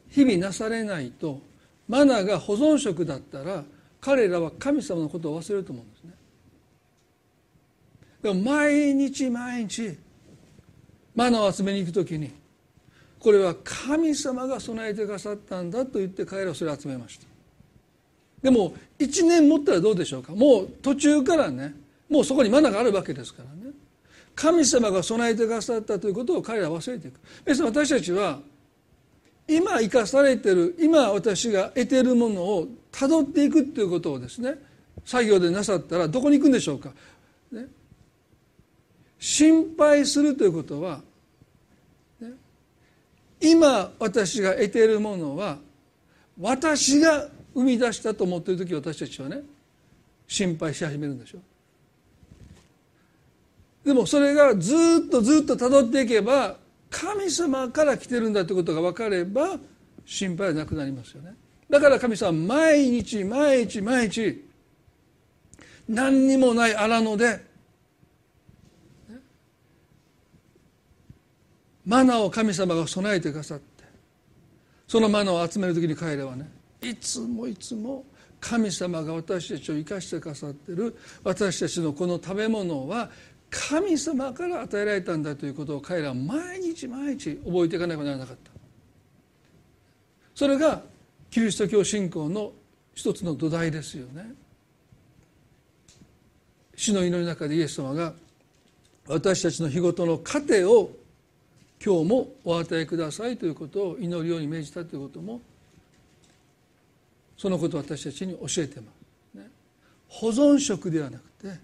[0.09, 1.41] 日々なされないと
[1.87, 3.63] マナが保存食だったら
[3.99, 6.11] 彼らは神様のことを忘れると思うんですね。
[8.21, 9.97] でも毎日毎日
[11.15, 12.31] マナを集めに行く時に
[13.19, 17.36] これは神様が備えてくださったんだと言って彼らはそれを集めました。
[18.41, 20.33] でも1年持ったらどうでしょうか？
[20.33, 21.73] もう途中からね
[22.09, 23.73] もうそこにマナがあるわけですからね。
[24.35, 27.19] 神様が備えてくださったということを彼らは忘れていく。
[27.43, 28.39] 別に私たちは
[29.47, 34.55] 今生かされてる今私が得ているものをたどっていくっていうことをですね
[35.05, 36.91] 作業でなさったらどこに行くんでしょうか、
[37.51, 37.65] ね、
[39.17, 41.01] 心配するということは、
[42.19, 42.31] ね、
[43.39, 45.57] 今私が得ているものは
[46.39, 49.41] 私が生み出したと思っている時私たちはね
[50.27, 51.39] 心配し始めるんでしょ。
[53.83, 54.75] でもそれがず
[55.07, 56.57] っとずっとたどっていけば
[56.91, 59.57] 神様から来てるんだということが分かれば
[60.05, 61.33] 心配はなくなりますよね。
[61.67, 64.45] だから神様毎日毎日毎日
[65.89, 67.43] 何にもない荒野で
[71.85, 73.83] マナーを神様が備えてくださって
[74.87, 78.05] そのマナーを集める時に彼らはねいつもいつも
[78.39, 80.95] 神様が私たちを生かしてくださってる。
[81.23, 83.09] 私たちのこの食べ物は
[83.49, 88.51] 神様から与えられたんだということを彼らは毎日毎日覚えていかなければならなかった。
[90.35, 90.83] それが
[91.31, 92.51] キリスト教信仰の
[92.93, 94.33] 一つの土台ですよね。
[96.75, 98.13] 死の祈りの中でイエス様が
[99.07, 100.91] 私たちの日ごとの糧を
[101.83, 105.41] 今日もお与えくださいということを祈るように命じたということも
[107.37, 108.91] そのことを私たちに教えてま
[109.33, 109.49] す、ね、
[110.07, 111.59] 保存食ではなくて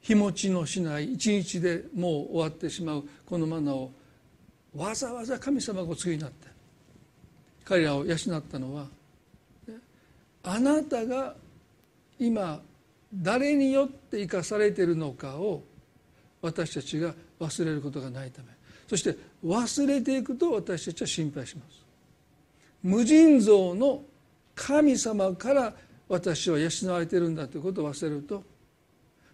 [0.00, 3.92] 日持ちのしない一日でもう終わってしまうこのマナーを
[4.74, 6.48] わざわざ神様がお告げになって
[7.64, 8.84] 彼らを養ったのは、
[9.66, 9.74] ね、
[10.42, 11.34] あなたが
[12.18, 12.60] 今
[13.12, 15.62] 誰によって生かされているのかを
[16.42, 18.48] 私たちが忘れることがないため。
[18.88, 21.84] そして忘れていくと私たちは心配します。
[22.82, 24.02] 無尽蔵の
[24.54, 25.74] 神様から
[26.08, 28.42] 私は養われてるんだということを忘れると。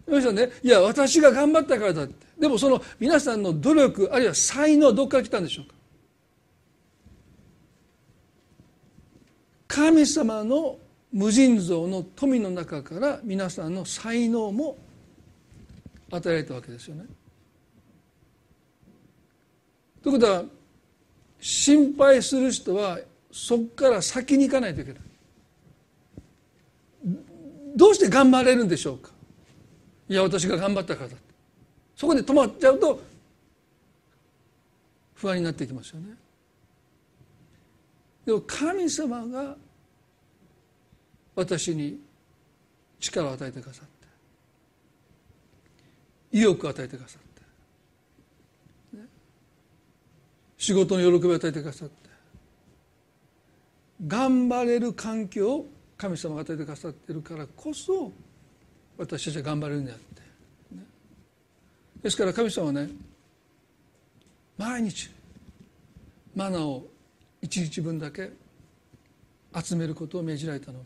[0.07, 2.25] 皆さんねいや私が頑張ったからだって。
[2.39, 5.75] でもその皆さんの努力あるいは才能はどこから来たんでしょうか。
[9.67, 10.77] 神様の
[11.13, 14.77] 無尽蔵の富の中から皆さんの才能も
[16.09, 17.05] 与えられたわけですよね。
[20.01, 20.43] ということは
[21.39, 22.99] 心配する人は
[23.31, 25.01] そこから先に行かないといけない。
[27.75, 29.11] どうして頑張れるんでしょうか？
[30.09, 31.15] いや私が頑張ったからだ
[31.95, 33.01] そこで止まっちゃうと
[35.13, 36.15] 不安になっていきますよね。
[38.25, 39.55] でも神様が
[41.35, 41.99] 私に
[42.99, 43.85] 力を与えてくださっ
[46.31, 49.07] て意欲を与えてくださって
[50.57, 52.09] 仕事の喜びを与えてくださって
[54.07, 55.65] 頑張れる環境を
[56.01, 58.11] 神様が与えてくださってるからこそ
[58.97, 60.21] 私たちは頑張れるんであって、
[60.75, 60.83] ね、
[62.01, 62.89] ですから神様はね
[64.57, 65.11] 毎日
[66.35, 66.85] マナを
[67.39, 68.31] 一日分だけ
[69.63, 70.85] 集めることを命じられたのは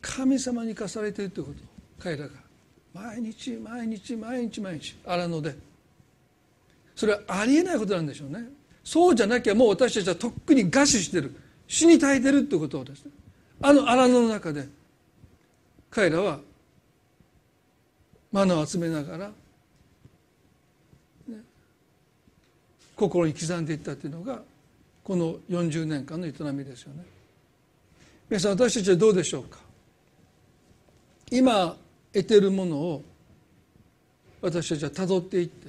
[0.00, 1.58] 神様に生かされているということ。
[2.00, 2.30] 彼らが。
[2.92, 5.56] 毎日毎日毎日毎日荒野で。
[6.96, 8.44] それはありえないことなんでしょうね。
[8.82, 11.34] そうじゃなきゃもう私たちはとっくに餓死してる。
[11.72, 13.10] 死に絶えてるってことをですね
[13.62, 14.68] あの荒野の中で
[15.90, 16.38] 彼らは
[18.30, 19.28] マナを集めながら、
[21.28, 21.38] ね、
[22.94, 24.42] 心に刻んでいったというのが
[25.02, 27.04] この40年間の営みですよね。
[28.28, 29.58] 皆さん私たちはどうでしょうか？
[31.30, 31.74] 今
[32.12, 33.02] 得てるものを
[34.42, 35.68] 私たちはたどっていって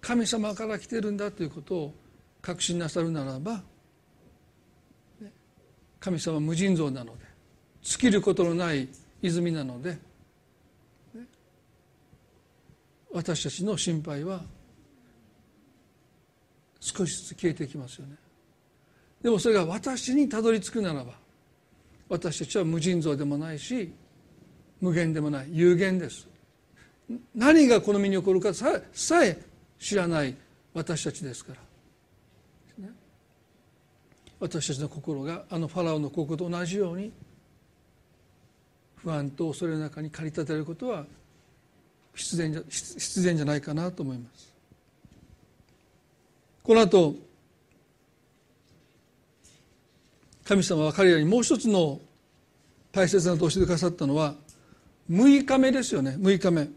[0.00, 1.94] 神様から来てるんだということを
[2.40, 3.62] 確信なさるならば
[6.00, 7.24] 神様無尽蔵なので
[7.82, 8.88] 尽きることのない
[9.22, 9.98] 泉なので
[13.12, 14.40] 私たちの心配は
[16.80, 18.14] 少しずつ消えていきますよね。
[19.22, 21.12] でもそれが私にたどり着くならば
[22.08, 23.92] 私たちは無尽蔵でもないし
[24.80, 26.26] 無限でもない有限です。
[27.34, 28.80] 何がこの身に起こるかさ
[29.24, 29.42] え
[29.78, 30.34] 知らない
[30.72, 31.60] 私たちですから、
[34.40, 37.12] 私たちの心があのファラオの心と同じように
[38.96, 41.04] 不安と恐れの中に駆り立てることは
[42.14, 44.50] 必然じゃ必然じゃないかなと思います。
[46.62, 47.14] この後
[50.44, 52.00] 神様は彼らにもう一つの
[52.92, 54.34] 大切な投資でくださったのは
[55.10, 56.16] 6日目ですよね。
[56.18, 56.68] 6日目。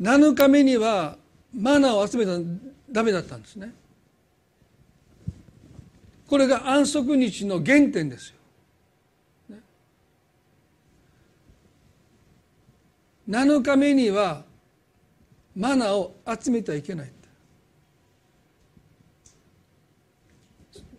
[0.00, 1.16] 7日目には
[1.54, 2.38] マナーを集めたら
[2.90, 3.72] ダメだったんですね。
[6.26, 9.56] これが安息日の原点ですよ、
[13.28, 14.44] 7日目には
[15.54, 17.12] マナーを集めてはいけない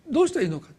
[0.09, 0.67] どうしたらいいのか。
[0.67, 0.73] こ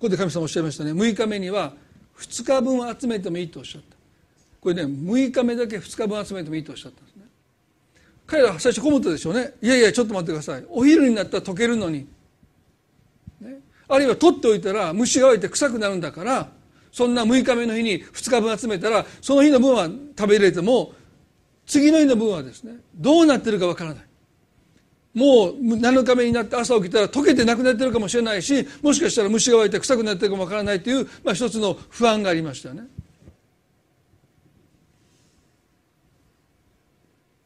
[0.00, 0.92] こで神様おっしゃいましたね。
[0.92, 1.72] 6日目には
[2.18, 3.96] 2日分集めてもいいとおっしゃった。
[4.60, 7.22] これね6日目だけ2日分集めてもいいとおっしゃったんですね。
[8.26, 9.54] 彼らは最初困ったでしょうね。
[9.62, 10.64] いやいやちょっと待ってください。
[10.68, 12.06] お昼になったら溶けるのに、
[13.88, 16.48] あるいは取っておいたら虫が湧いて臭くなるんだから
[16.90, 20.92] そんな6日目の日に2日分集めたらその日の分は食べれても
[21.66, 24.04] 次の日の分はですねどうなってるかわからない。
[25.12, 32.82] もう7日目になって朝起きたら溶けてなくなってるかもしれないしもしかしたら虫が湧いて臭くなってるかもわからないという、まあ、一つの不安がありましたね。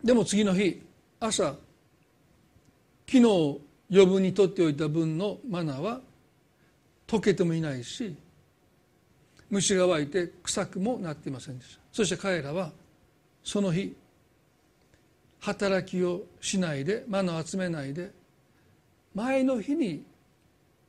[0.02, 0.82] でも次の日
[1.20, 1.54] 朝
[3.06, 3.60] 昨日
[3.92, 6.00] 余分に取っておいた分のマナーは
[7.10, 8.14] 溶けてもいないし
[9.50, 11.80] 虫が湧いて臭くもなっていませんでした。
[11.90, 12.70] そして彼らは
[13.42, 13.96] その日
[15.40, 18.12] 働きをしないでマナを集めないで
[19.12, 20.04] 前の日に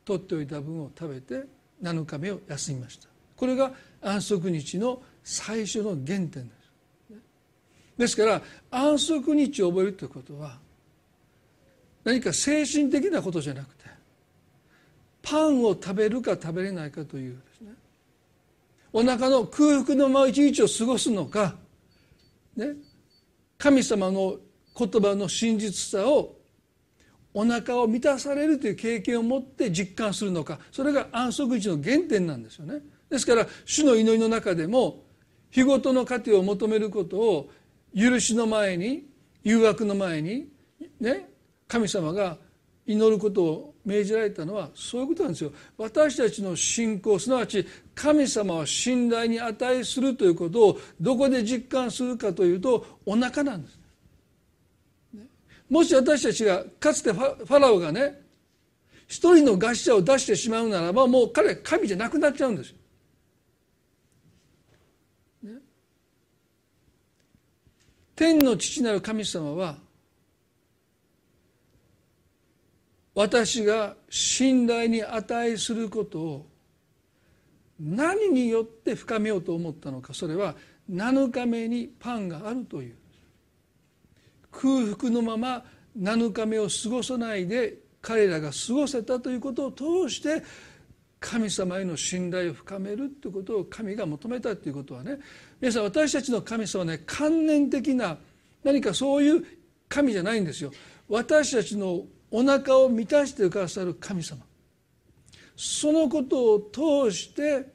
[0.06, 1.48] 取っておいた分を食べて
[1.82, 3.08] 7日目を休みました。
[3.36, 3.72] これが
[4.04, 7.18] 安息日の最初の原点です。
[7.98, 10.60] ですから安息日を覚えるということは
[12.04, 13.81] 何か精神的なことじゃなくて
[15.22, 17.74] パンを食べるか食べれないかというですね。
[18.94, 21.56] お腹の空腹のまま一日を過ごすのか、
[22.56, 22.74] ね、
[23.58, 24.38] 神様の
[24.78, 26.36] 言葉の真実さを
[27.34, 30.60] お腹を満たされるという経験を持って実感するのか。
[30.72, 32.80] それが安息日の原点なんですよね。
[33.10, 35.04] ですから主の祈りの中でも
[35.50, 37.50] 日ごとの糧を求めることを
[37.96, 39.06] 許しの前に
[39.44, 40.50] 誘惑の前に
[41.00, 41.30] ね。
[41.68, 42.38] 神様が
[42.92, 45.52] 祈ることを命じられたのはそういうことなんですよ。
[45.78, 47.66] 私たちの信仰すなわち
[47.96, 53.80] 神様は信頼に値するということをどこで実感するかというとお腹なんです。
[55.14, 55.28] ね。
[55.70, 58.22] もし私たちがかつてファラオがね
[59.08, 62.76] 一人の餓死者を出してしまうならばもう彼は神じゃなくなっちゃうんですよ。
[65.44, 65.60] ね、
[68.16, 69.78] 天の父なる神様は
[73.14, 76.48] 私が信頼に値することを
[77.80, 80.56] 何によって深めようと思ったのかそれは
[80.90, 82.96] 7日目にパンがあるという。
[84.52, 85.64] 空腹のまま
[85.98, 90.44] 7日目を過ごさないで彼らが過ごせたということを通して
[91.20, 95.20] 神様への信頼を深めるということを神が求めたということはね。
[95.60, 98.18] 皆さん私たちの神様はね観念的な
[98.64, 99.46] 何かそういう
[99.88, 100.72] 神じゃないんですよ。
[101.08, 104.42] 私たちのお腹を満たしてくださる神様。
[105.56, 106.60] そのことを
[107.10, 107.68] 通して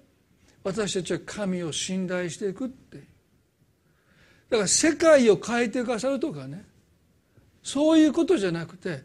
[0.64, 2.98] 私たちは神を信頼していくって。
[4.50, 6.64] だから世界を変えてくださるとかね。
[7.62, 9.02] そういうことじゃなくて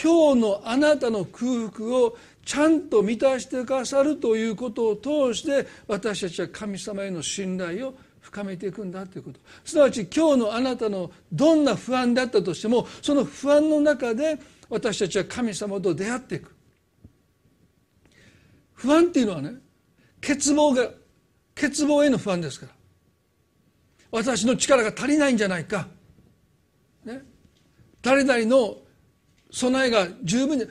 [0.00, 9.40] 今日のあなたの空腹をちゃんと満たしてくださるということを通して私たちは神様への信頼を深めていくんだということ。
[9.64, 14.38] すなわち今日のあなたのどんな不安だったとしてもその不安の中で
[14.68, 16.54] 私たちは神様と出会っていく。
[18.74, 19.54] 不安っていうのはね
[20.20, 20.90] 欠乏が
[21.54, 22.72] 欠乏への不安ですから。
[24.10, 25.88] 私の力が足りないんじゃないか、
[27.04, 27.22] ね、
[28.02, 28.76] 誰々の
[29.50, 30.64] 備えが十分に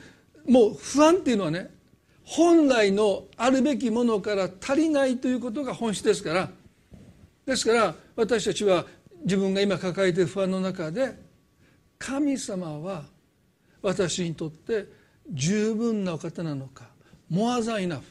[0.48, 1.70] もう不安っていうのはね
[2.24, 6.50] 本来のあるべきものから足りないということが本質ですから。
[7.44, 8.84] ですから私たちは
[9.22, 11.16] 自分が今抱えている不安の中で
[11.98, 13.04] 神様は
[13.86, 14.86] 私にとって
[15.30, 16.88] 十分なお方なのか
[17.30, 18.02] more than enough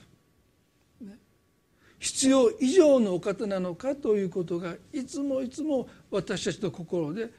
[1.99, 7.30] 必要以上のお方なのかということがいつもいつも私たちの心で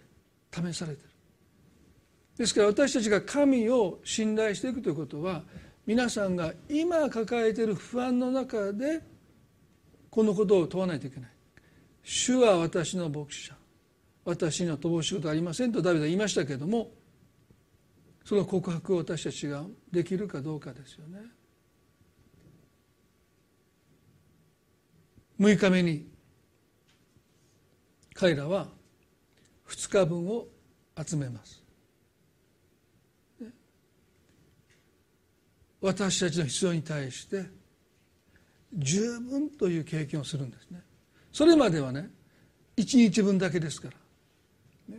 [0.53, 1.11] 試されている。
[2.37, 5.43] ですから私たちが神を信頼していくということは
[5.87, 9.03] 皆さんが今抱えている不安の中で
[10.11, 11.31] このことを問わないといけない。
[12.03, 13.55] 主は私の牧師者
[14.25, 16.91] 私には乏しいことありませんとダビデは言いましたけれども
[18.27, 21.21] その告白を私たちができるかどうかですよね。
[25.39, 26.09] 6日目に
[28.15, 28.67] 彼らは
[29.69, 30.49] 2日分を
[31.07, 31.63] 集めます。
[35.81, 37.47] 私たちの必要に対して
[38.75, 40.81] 十分という経験をするんですね。
[41.33, 42.11] それまではね
[42.77, 43.89] 1日分だけですか
[44.91, 44.97] ら、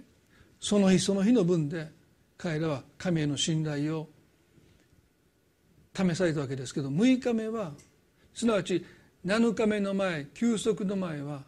[0.62, 1.97] その日その日の分で
[2.38, 4.10] 彼らは神への信頼を
[5.96, 7.72] 試されたわけですけど6日目は
[8.34, 8.86] すなわち
[9.26, 11.42] 7日目の前休息の前は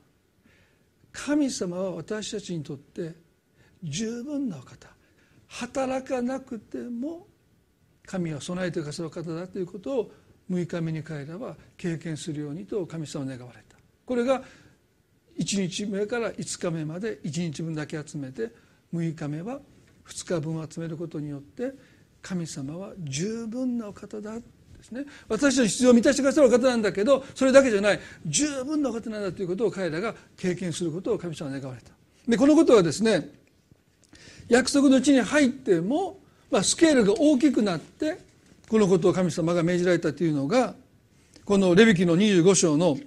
[1.11, 3.13] 神様は私たちにとって
[3.83, 4.87] 十分なお方
[5.47, 7.27] 働かなくても
[8.05, 10.11] 神は備えてくださる方だということを
[10.49, 13.77] 6日目に彼らは経験するようにと神様は願われた。
[14.05, 14.41] これが
[15.39, 18.51] 1日目から5日目まで1日分だけ集めて
[18.93, 19.59] 6日目は
[20.09, 21.73] 2日分集めることによって
[22.21, 24.43] 神様は十分なお方だで
[24.83, 25.05] すね。
[25.27, 27.99] 私の必要を満たしてくださるお方なんだけどそれだけじゃない。
[28.25, 31.91] 十分なお方なんだということを彼らが経験することを神様は願われた。
[32.27, 33.29] でこのことはですね
[34.47, 38.19] 約束の地に入っても、まあ、スケールが大きくなって
[38.67, 40.75] このことを神様が命じられたというのが
[41.45, 42.97] このレビキの25章の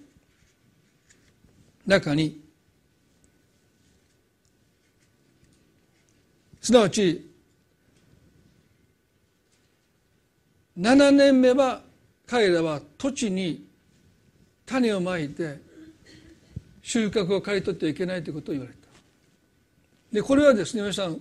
[1.86, 2.41] 中に
[6.62, 7.28] すなわち
[10.78, 11.82] 7年目は
[12.24, 13.66] 彼らは土地に
[14.64, 15.58] 種をまいて
[16.80, 18.78] 収穫を刈り取ってはいけないということを言われた。
[20.12, 21.20] でこれはですね皆さん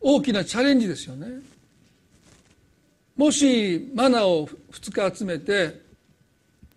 [0.00, 1.42] 大きなチャレンジですよね。
[3.16, 5.82] もしマナを2日集めて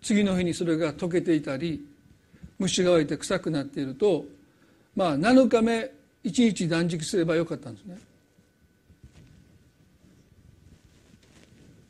[0.02, 1.86] 次の日にそれが溶けていたり
[2.58, 4.24] 虫が湧いて臭くなっていると
[4.96, 5.95] まあ7日目
[6.26, 7.98] 一日断食すればよかったんですね。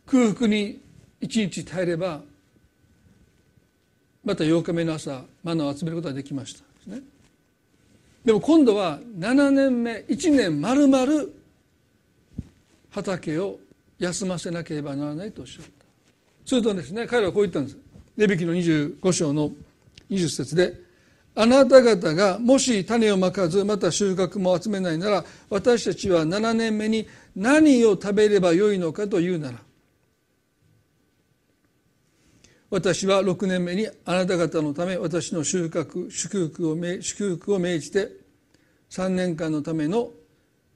[0.04, 0.78] 空腹に
[1.22, 2.20] 一日耐えれば
[4.22, 7.02] また8日目の朝マナを集めることができましたでね。
[8.26, 11.32] でも今度は7年目1年まるまる
[12.90, 13.58] 畑を
[13.98, 15.70] 休ませなければならないとおっしゃった。
[16.44, 17.78] するとですね彼らはこう言ったんです。
[18.18, 19.50] レビキの25章の
[20.10, 20.85] 20節で
[21.38, 27.06] あなた方がもし種をまかずまた収穫も集めないなら私たちは7年目に
[27.36, 29.58] 何を食べればよいのかというなら。
[32.70, 38.08] 私は6年目にあなた方のため私の収穫祝福を祝福を命じて
[38.90, 40.10] 3年間のための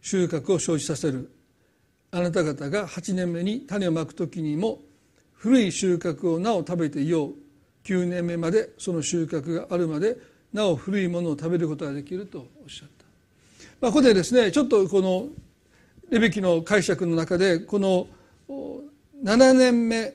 [0.03, 1.31] 収穫を生じさせる。
[2.11, 4.81] あなた方が8年目に種をまく時にも
[5.33, 7.35] 古い収穫をなお食べていよう。
[7.85, 10.19] 9年目までその収穫があるまで
[10.53, 13.05] なお古いものを食べることができるとおっしゃった、
[13.81, 15.29] まあ、ここでですねちょっとこの
[16.11, 18.09] レベキの解釈の中でこの
[19.23, 20.15] 7年目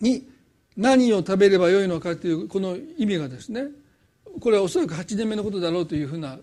[0.00, 0.28] に
[0.76, 3.66] 何を食べればよいのかというこの意味がですね
[4.40, 6.38] これはおそらく8年目のことだろうというふうな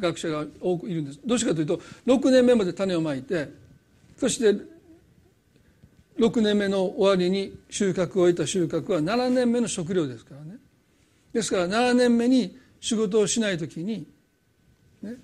[0.00, 1.20] 学者が多くいるんです。
[1.24, 3.48] どうしてかというと6年目まで種をまいて
[4.16, 4.60] そして
[6.18, 10.53] 6年目の終わりに収穫を得た収穫は7年目の食料ですからね。
[11.34, 14.06] ですから7年目に仕事をしない時に、
[15.02, 15.14] ね、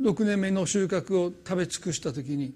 [0.00, 2.54] 6年目の収穫を食べ尽くした時に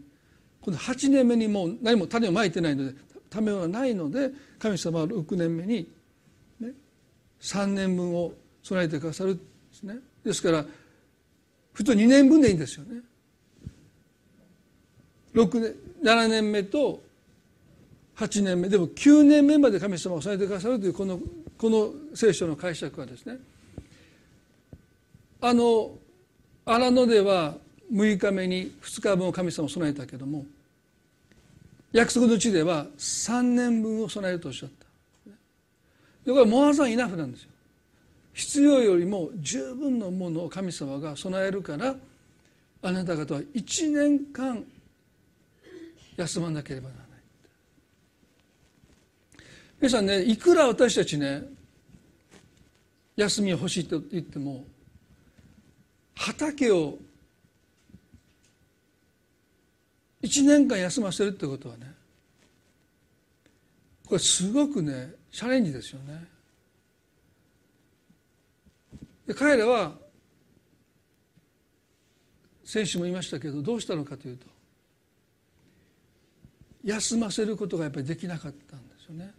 [0.60, 2.94] この8年目にもう何も種をまいてないので
[3.30, 5.90] 種はないので神様は6年目に、
[6.60, 6.72] ね、
[7.40, 9.42] 3年分を備えてくださるんで
[9.72, 9.96] すね。
[10.22, 10.64] ですから
[11.72, 13.00] 普通2年分でいいんですよね。
[15.32, 17.02] 6年7年目と
[18.16, 21.18] 8年目でも9年目まで神様を備えてくださるというこの
[21.58, 23.38] この聖書の解釈はですね
[25.40, 25.90] あの
[26.64, 27.54] 荒野では
[27.92, 30.44] 6日目に2日分を神様を備えたけども
[31.92, 34.86] 約束の地では3年分を備えるとおっしゃった。
[36.26, 37.48] でこれモアザンイナフなんですよ。
[38.34, 41.96] 必要よりも十分のものを神様が備えるから
[42.82, 44.62] あなた方は1年間
[46.16, 46.94] 休まなければな
[49.80, 51.42] 皆さんねいくら私たちね
[53.16, 54.64] 休みを欲しいと言っても
[56.14, 56.98] 畑を
[60.22, 61.92] 1年間休ませるってことはね
[64.04, 66.24] これすごくねチャレンジですよね。
[69.26, 69.92] で彼らは
[72.64, 74.46] 先週も言いましたけどどうしたのかというと
[76.84, 79.32] 休ませることがやっぱりできなかったんですよね。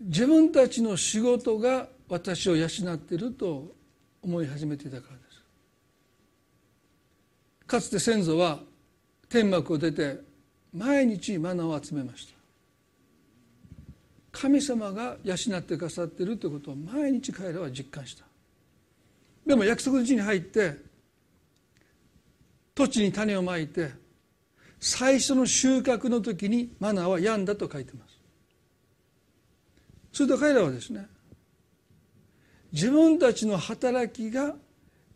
[0.00, 3.74] 自分たちの仕事が私を養っていると
[4.22, 5.42] 思い始めていたからです。
[7.66, 8.60] かつて先祖は
[9.28, 10.18] 天幕を出て
[10.72, 12.34] 毎日マナーを集めました。
[14.32, 18.24] 神様が養ってくださっているということを毎日彼らは実感した。
[19.46, 20.76] でも約束の地に入って
[22.74, 23.90] 土地に種をまいて
[24.78, 28.09] 最初の収穫の時にマナーは病んだと書いてます。
[30.12, 31.06] すると彼らはですね
[32.72, 34.54] 自分たちの働きが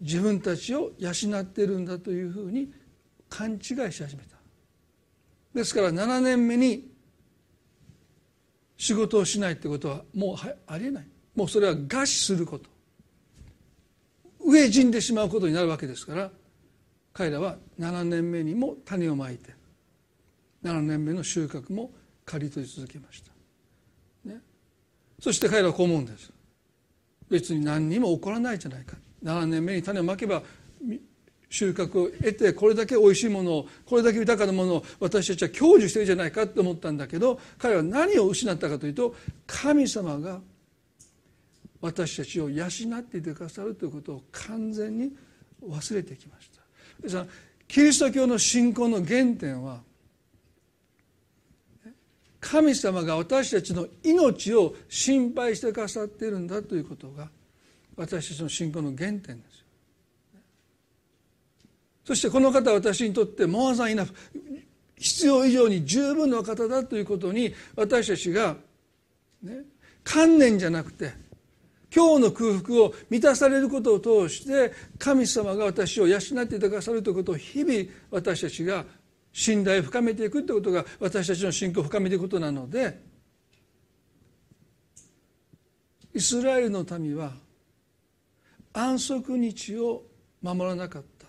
[0.01, 2.73] 自分たちを養ってるんだというふうに
[3.29, 4.37] 勘違いし始めた。
[5.55, 6.91] ですから7年目に
[8.77, 10.37] 仕事をしないってことはもう
[10.67, 11.07] ありえない。
[11.35, 12.75] もうそれは餓死すること。
[14.45, 16.31] 飢え死んでしまうことになるわけですから
[17.15, 19.55] 彼らは7年目にも種をまいて
[20.63, 21.91] 7年目の収穫も
[22.27, 23.33] 刈り取り続けました、
[25.25, 26.31] そして彼らはこう思うんです。
[27.31, 28.95] 別に何にも起こらないじゃないか。
[29.23, 30.43] 7年目に種をまけば
[31.49, 39.15] 収穫を得てこれだけ美味しいものをこれだけ豊かなものを私たちは享受してるじゃないかと思ったんだけど彼は何を失ったかというと
[39.47, 40.43] 神様が
[41.81, 45.11] 私たちを養っていてくださるということを完全に
[45.67, 46.51] 忘れてきまし
[47.11, 47.25] た。
[47.67, 49.81] キリスト教の信仰の原点は
[52.45, 57.31] 神様が私たちの命を心配してくださっているんだということが
[57.97, 59.41] 私たちの信仰の原点ですよ。
[62.05, 64.13] そしてこの方は私にとってモアザンイナフ
[64.99, 68.57] 必要以上に十分な方だということに私たちが、
[69.43, 69.63] ね、
[70.03, 71.13] 観念じゃなくて
[71.95, 78.85] 今日の空腹を満たされることを通して神様が私を養っていてくださるということを日々私たちが
[79.35, 83.03] 信頼を深めていくということが私たちの信仰を深めていくことなので
[86.15, 87.33] イスラエルの民は
[88.73, 90.05] 安息日を
[90.41, 91.27] 守らなかった。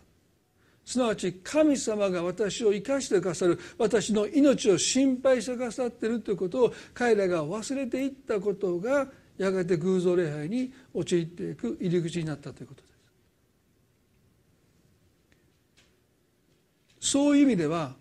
[0.86, 12.95] すなわち神様が私を生かしてくださる私の命を心配してくださっているということを彼らが忘れていったことがやがて偶像礼拝に陥っていく入り口になったということです。
[17.06, 17.94] そういう意味では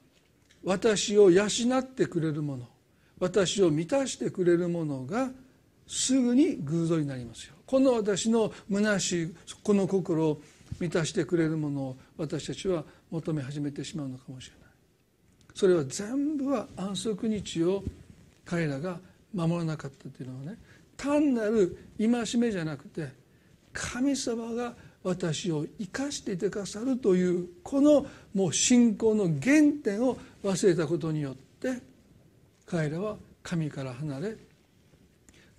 [0.64, 2.66] 私を養ってくれるもの
[3.20, 5.28] 私を満たしてくれるものが
[5.86, 7.55] すぐに偶像になりますよ。
[7.66, 10.40] この私の虚しいこの心を
[10.80, 14.64] 満たしてくれるものを私たちは求め始めてしまうのかもしれない。
[15.55, 17.84] それは全部は安息日を
[18.46, 18.98] 彼らが
[19.34, 20.59] 守らなかったというのはね
[20.96, 23.09] 単なる戒めじゃなくて
[23.74, 24.74] 神様が
[25.05, 31.80] 私を生かしていてくださるというこのもう信仰の原点を忘れたことによって
[32.66, 34.36] 彼らは神から離れ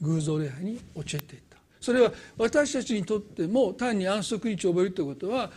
[0.02, 1.58] 偶像礼拝に陥っていった。
[1.80, 5.52] それは私たちにとっても単に安息日を覚えるということは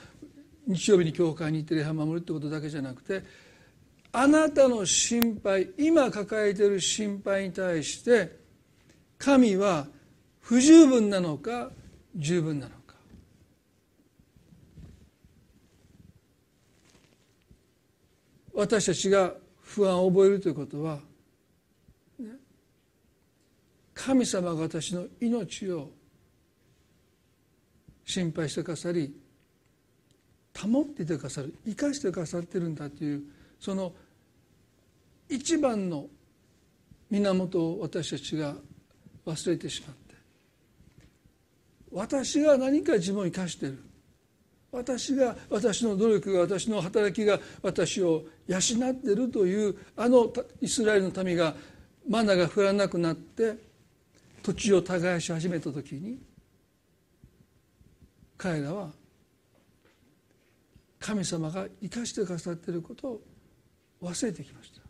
[0.67, 3.23] 日曜日に教会に行って礼拝を守るということだけじゃなくて
[4.13, 8.37] あなたの心配今抱えている心配に対して
[9.17, 9.87] 神は
[10.41, 11.71] 不十分なのか
[12.15, 12.78] 十分なのか。
[18.59, 20.99] 私たちが不安を覚えるということは、
[23.95, 25.93] 神様が私の命を
[28.05, 29.15] 心配してくださり
[30.57, 33.23] 保っていてくださる生かしてくださってるんだという
[33.61, 33.93] その
[35.29, 36.07] 一番の
[37.11, 38.55] 源を私たちが
[39.27, 40.15] 忘れてしまって
[41.93, 43.85] 私が何か自分を生かしている。
[44.71, 51.55] 私が私の努力が私の働きが私を養っているというあのイスラエルの民が
[52.09, 53.57] マナが降らなくなって
[54.43, 56.19] 土地を耕し始めた時に
[58.37, 58.89] 彼らは
[60.99, 63.21] 神様が生かしてくださっていることを
[64.03, 64.81] 忘れてきました。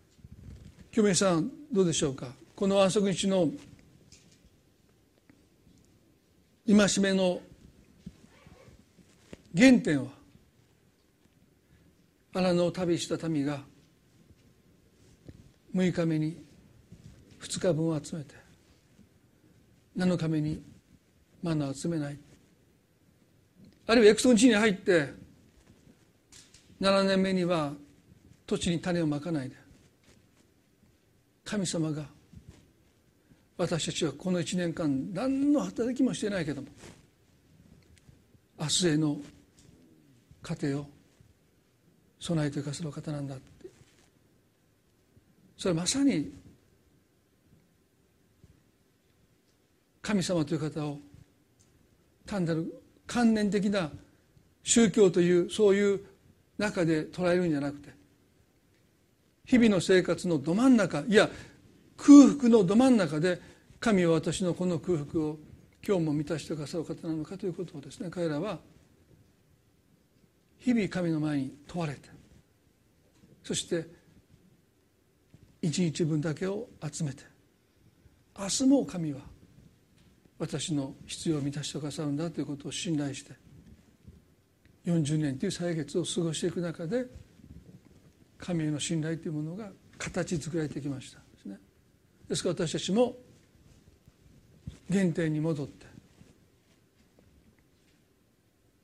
[0.91, 2.29] 清明さんどうでしょうか？
[2.55, 3.51] この安息日の
[6.67, 7.41] 戒めの
[9.57, 10.18] 原点は？
[12.39, 13.59] 荒野を旅した民が
[15.75, 16.41] 6日目に
[17.41, 18.37] 2日分を集めて
[19.97, 20.63] 7日目に
[21.43, 22.19] マナを集めない。
[23.89, 25.13] あるいはエクソン地に入って
[26.81, 27.73] 7年目には
[28.47, 29.57] 土地に種をまかないで
[31.45, 32.05] 神様が
[33.57, 36.69] 私たちはこの1年間何の働きもしてないけども
[38.61, 39.17] 明日への
[40.43, 40.98] 家庭を
[42.21, 43.69] 備えてくださる方なんだって。
[45.57, 46.33] それはまさに
[50.01, 50.99] 神様という方を
[52.25, 53.91] 単なる観念的な
[54.63, 56.01] 宗教というそういう
[56.57, 57.91] 中で捉えるんじゃなくて
[59.45, 61.29] 日々の生活のど真ん中いや
[61.97, 63.41] 空腹のど真ん中で
[63.81, 65.39] 神は私のこの空腹を
[65.87, 68.59] 今日も満たしてくださる方なのかということをですね彼らは
[70.59, 72.09] 日々神の前に問われて
[73.43, 73.87] そして
[75.63, 77.25] 一日分だけを集めて
[78.39, 79.21] 明日も神は
[80.39, 83.33] 私の必要を満たしてくださるんだということを信頼して
[84.87, 87.07] 40年という歳月を過ごしていく中で
[88.39, 91.19] 神への信頼というものが形作られてきました。
[91.19, 91.59] ですね
[92.29, 93.17] ですから私たちも
[94.91, 95.87] 原点に戻って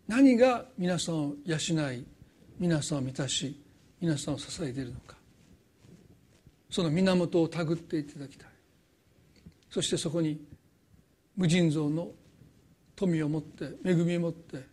[0.06, 1.56] 何が皆さんを養
[1.92, 2.04] い
[2.58, 3.60] 皆さんを満たし
[4.00, 5.16] 皆さんを支えているのか。
[6.70, 8.48] その源を手繰っていただきたい。
[9.70, 10.44] そしてそこに
[11.36, 12.10] 無尽蔵の
[12.96, 14.64] 富を持って恵みを持って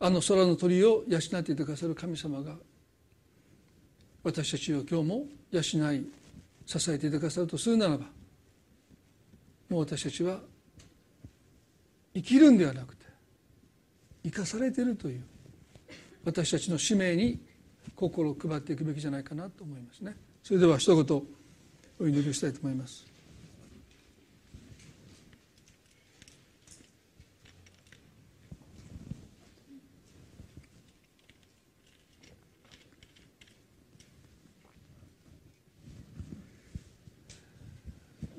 [0.00, 2.56] あの空の鳥を養っていてくださる神様が
[4.22, 5.60] 私たちを今日も養
[5.92, 6.06] い
[6.66, 8.06] 支えていてくださるとするならば
[9.68, 10.40] もう私たちは
[12.14, 13.03] 生きるんではなくて
[14.24, 15.22] 生かされているという
[16.24, 17.38] 私たちの使命に
[17.94, 20.16] 心を配っていくべきじゃないかなと思いますね。
[20.42, 21.22] それでは一言
[22.00, 23.06] お祈りしたいと思います。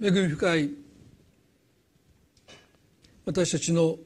[0.02, 0.70] 恵み深い
[3.26, 3.98] 私たちの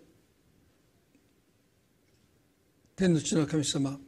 [3.00, 3.92] 天の地の神様。
[3.92, 4.00] 今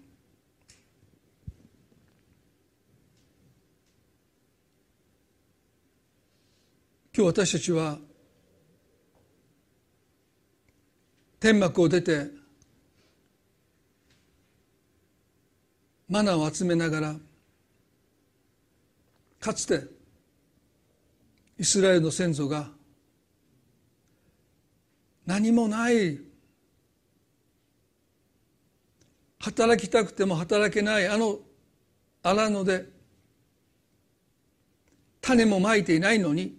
[7.14, 7.98] 日私たちは
[11.40, 12.32] 天幕を出て
[16.10, 17.16] マナーを集めながら
[19.40, 19.88] かつて
[21.58, 22.68] イスラエルの先祖が
[25.26, 26.31] 何もない
[29.42, 31.40] 働きたくても働けないあの
[32.24, 32.86] 荒野で
[35.20, 36.56] 種もまいていないのに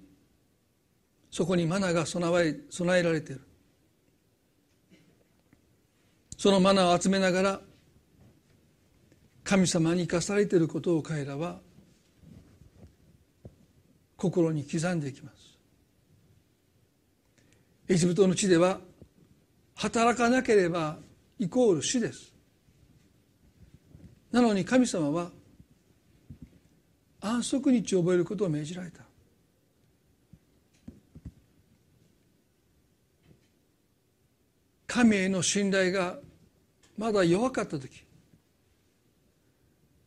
[1.30, 3.40] そこにマナが備え備えられている。
[6.36, 7.60] そのマナを集めながら
[9.44, 11.60] 神様に生かされていることを彼らは
[14.16, 15.56] 心に刻んでいきます。
[17.88, 18.80] エジプトの地では
[19.76, 20.98] 働かなければ
[21.38, 22.31] イコール死です。
[24.32, 25.30] なのに神様は
[27.20, 29.02] 安息日を覚えることを命じられた。
[34.86, 36.18] 神への信頼が
[36.98, 38.04] まだ弱かった時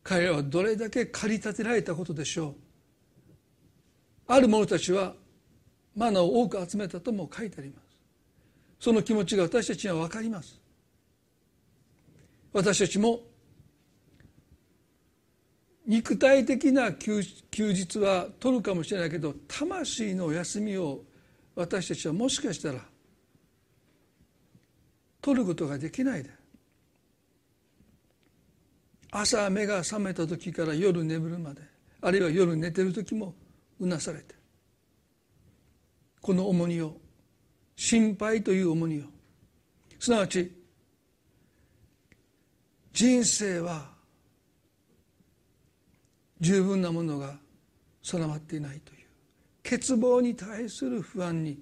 [0.04, 2.54] 彼らはどれだけ駆り立てられたことでしょう。
[4.28, 5.14] ある者たちは
[5.96, 7.86] マナーを多く集めたとも書いてあります。
[8.78, 10.60] その気持ちが私たちには分かります。
[12.52, 13.22] 私たちも
[15.86, 21.02] 肉体的な休日は取るかもしれないけど魂の休みを
[21.54, 22.80] 私たちはもしかしたら
[25.22, 26.30] 取ることができないで。
[29.10, 31.62] 朝目が覚めた時から夜眠るまで
[32.02, 33.34] あるいは夜寝てる時も
[33.80, 34.34] うなされて
[36.20, 36.96] この重荷を
[37.76, 39.04] 心配という重荷を。
[39.98, 40.52] すなわち
[42.92, 43.95] 人生は
[46.40, 47.38] 十分なものが
[48.02, 49.06] 備わっていないという。
[49.62, 51.58] 欠乏に対する不安に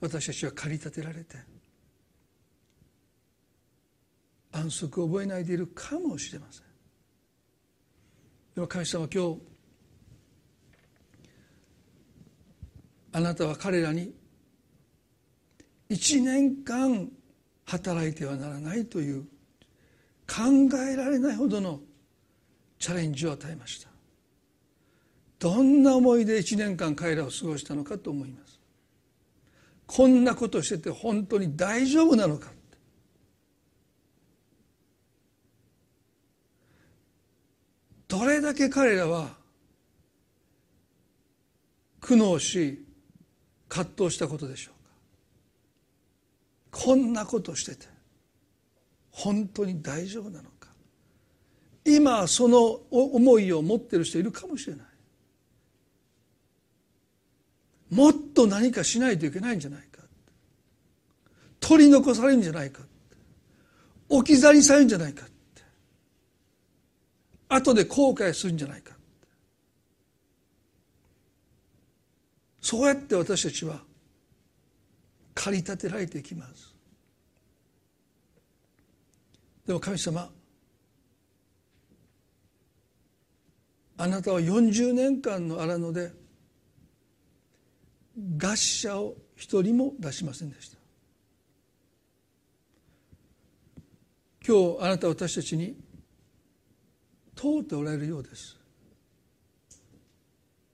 [0.00, 1.36] 私たちは駆り立てられて
[4.52, 6.64] 安息を覚えないでいるかもしれません。
[8.54, 9.40] でも神様今日
[13.12, 14.12] あなたは彼らに
[15.90, 17.08] 1年間
[17.64, 19.22] 働いてはならないという
[20.26, 20.42] 考
[20.76, 21.80] えられないほどの
[22.78, 23.88] チャレンジを与えました。
[25.38, 28.58] どんな思いで1年間彼らを過ごしたのかと思います。
[29.86, 32.50] こんなことしてて本当に大丈夫なのか
[38.06, 39.28] どれだけ彼らは
[42.00, 42.84] 苦悩し
[43.68, 44.72] 葛藤したことでしょ
[46.72, 46.82] うか。
[46.84, 47.86] こんなことしてて
[49.10, 50.57] 本当に大丈夫なのか。
[51.94, 54.86] 今その思いを持ってる人いるかもしれない。
[57.90, 60.02] もっと何かしないといけないんじゃないか。
[61.60, 62.82] 取り残されるんじゃないか。
[64.08, 65.26] 置き去りにされるんじゃないか。
[67.48, 68.94] 後で後悔するんじゃないか。
[72.60, 73.80] そうやって私たちは
[75.34, 76.74] 駆り立てられていきます。
[79.66, 80.30] でも神様
[84.00, 86.12] あなたは40年間の荒野で
[88.36, 90.78] 餓死者を一人も出しませんでした。
[94.46, 95.76] 今日あなたは私たちに
[97.34, 98.56] 問うておられるようです。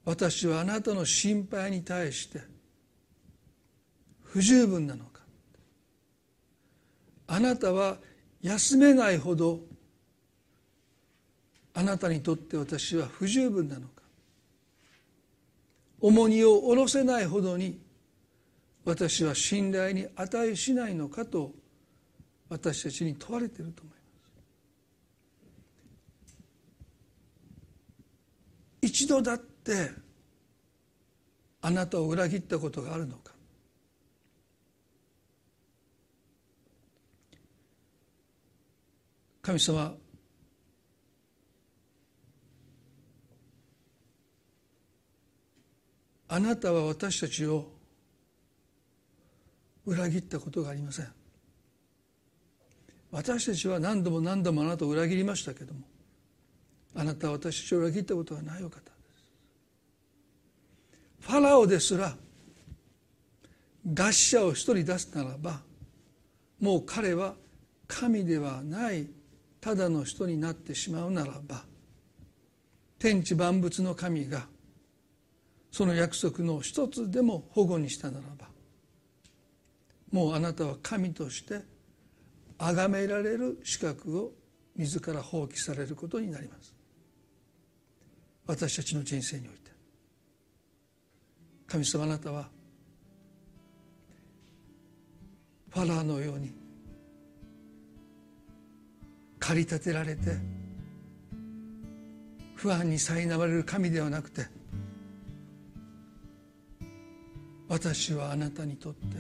[0.05, 2.43] 私はあなたの心配に対して
[4.23, 5.23] 不十分なのか。
[7.27, 7.97] あなたは
[8.43, 9.61] 休めないほど
[11.75, 14.03] あなたにとって私は不十分なのか？
[16.01, 17.81] 重荷を下ろせないほどに
[18.85, 21.53] 私は信頼に値しないのかと
[22.49, 24.01] 私たちに問われていると思いま
[28.83, 28.87] す。
[28.93, 29.91] 一度だって
[31.63, 33.33] あなたを裏切ったことがあるのか？
[39.43, 39.95] 神様
[46.35, 47.71] あなたは私たちを
[49.87, 51.07] 裏切ったことがありません。
[53.13, 55.83] 私たちは何度も何度もあなたを裏切りましたけども
[56.97, 58.87] あなたは私たちを裏切ったことはないお方で
[61.21, 61.29] す。
[61.29, 62.17] ファラオですら
[63.89, 65.61] 餓死者を一人出すならば
[66.59, 67.35] もう彼は
[67.87, 69.07] 神ではない
[69.61, 71.63] ただの人になってしまうならば
[72.99, 74.53] 天地万物の神が
[75.75, 78.47] その約束の一つでも保護にしたならば
[80.13, 81.63] もうあなたは神として
[82.59, 84.31] 崇められる資格を
[84.77, 86.73] 自ら放棄されることになります。
[88.47, 89.73] 私たちの人生において。
[91.67, 92.49] 神様あなたは
[95.71, 96.55] ファラーのように
[99.41, 100.37] 駆り立てられて
[102.55, 104.47] 不安に苛まれる神ではなくて
[107.69, 109.17] 私はあなたにとって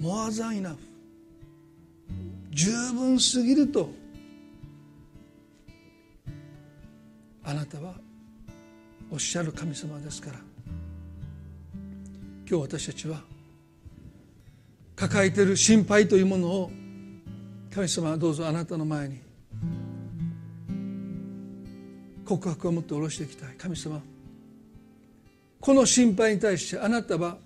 [0.00, 0.76] モアザイナフ
[2.50, 3.90] 十分すぎると
[7.44, 7.94] あなたは
[9.10, 10.40] おっしゃる神様ですから。
[12.48, 13.20] 今日私たちは
[14.94, 16.70] 抱えている心配というものを
[17.74, 19.20] 神様はどうぞあなたの前に
[22.24, 23.54] 告白を持って下ろしていきたい。
[23.58, 24.00] 神様
[25.60, 27.38] この心配に対してあなたは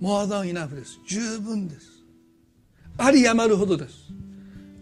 [0.00, 0.98] モアダンイナフです。
[1.06, 1.88] 十分です。
[2.96, 3.94] あり余るほどです。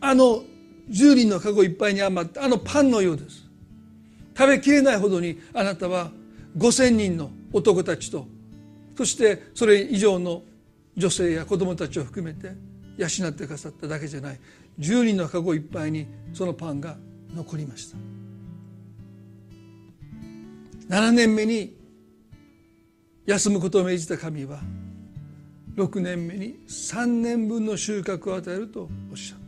[0.01, 0.43] あの
[0.89, 3.45] 十輪の籠いっぱいに余ってあのパンのようです。
[4.37, 6.11] 食べきれないほどにあなたは
[6.59, 8.27] 5,000人の男たちと
[8.97, 10.43] そしてそれ以上の
[10.97, 12.53] 女性や子供たちを含めて
[12.97, 14.41] 養ってくださっただけじゃない。
[14.79, 16.97] 10人の籠いっぱいにそのパンが
[17.35, 17.97] 残りました。
[20.89, 21.77] 7年目に
[23.27, 24.61] 休むことを命じた神は
[25.75, 29.47] 6年目に3年分の収穫を与えるとおっしゃった。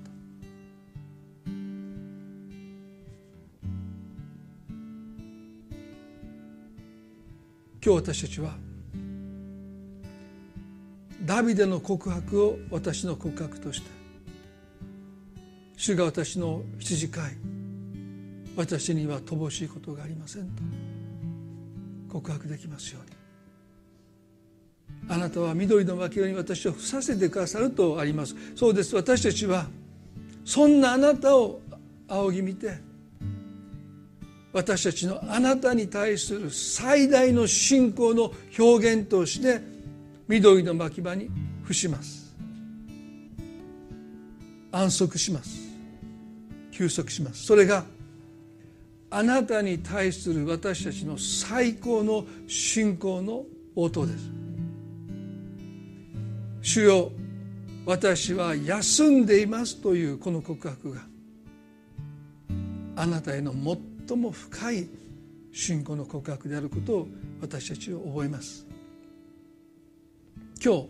[7.81, 8.55] 今日私たちは
[11.25, 13.89] ダビデの告白を私の告白として
[15.77, 17.37] 主が私の羊飼い
[18.57, 20.88] 私には乏しいことがありませんと。
[22.09, 23.17] 告白できますように。
[25.11, 28.35] あなたは緑の牧場に私を伏させてくださるとあります。
[28.55, 28.95] そうです。
[28.95, 29.67] 私たちは
[30.45, 31.61] そんなあなたを
[32.09, 32.79] 仰ぎ見て
[34.53, 39.61] 私たちのあなたに対する最大の信仰の表現として
[40.27, 41.31] 緑の牧場に
[41.63, 42.35] 伏します。
[44.73, 45.69] 安息します。
[46.71, 47.45] 休息します。
[47.45, 47.85] それが
[49.11, 53.45] あなたに対する私たちの最高の信仰の
[53.75, 54.31] 応答です。
[56.61, 57.13] 主よ
[57.87, 61.01] 私は休んでいますというこの告白が
[62.97, 63.55] あなたへの
[64.09, 64.89] 最も深い
[65.53, 67.09] 信仰の告白であることを
[67.41, 68.67] 私たちは覚えます。
[70.63, 70.89] 今日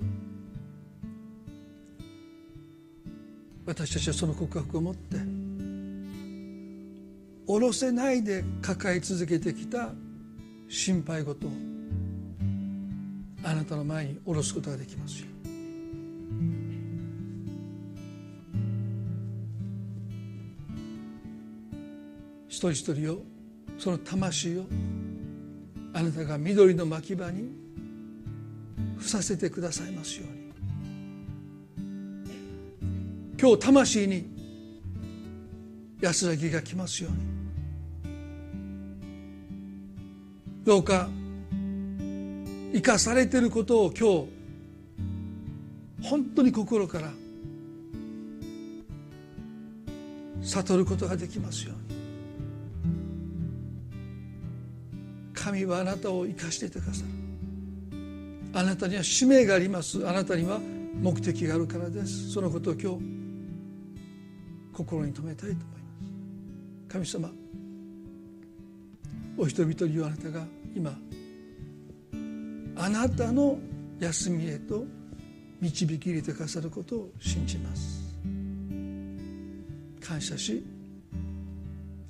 [3.67, 5.38] 私たちはその告白を持って
[7.49, 9.89] 下ろせないで抱え続けてきた
[10.69, 11.51] 心配事を
[13.43, 15.27] あなたの前に下ろすことができますよ
[22.49, 23.23] 一人一人を
[23.79, 24.67] その魂を
[25.95, 27.51] あなたが緑の牧場に
[28.99, 30.39] 伏させてくださいますように。
[33.41, 34.27] 今日魂に
[36.01, 37.38] 安らぎが来ますように。
[40.69, 41.09] どうか
[42.75, 44.27] 生かされていることを今
[46.03, 47.11] 日本当に心から
[50.43, 51.99] 悟ることができますように。
[55.33, 57.09] 神はあなたを生かしていてくださる。
[58.53, 60.07] あなたには使命があります。
[60.07, 60.61] あなたには
[61.01, 62.31] 目的があるからです。
[62.31, 62.99] そのことを今日
[64.75, 65.89] 心に留めたいと思いま
[66.91, 66.93] す。
[66.93, 67.31] 神様
[69.39, 70.97] お人々にあなたが今
[72.77, 73.59] あなたの
[73.99, 74.85] 休みへと
[75.61, 77.99] 導き入れてくださることを信じます。
[80.01, 80.65] 感謝し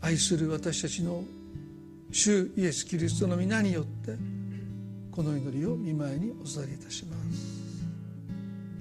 [0.03, 1.25] 愛する私たちの
[2.13, 4.17] 主イエス・キリストの皆によって
[5.11, 7.73] この祈りを見舞いにお捧げいたします。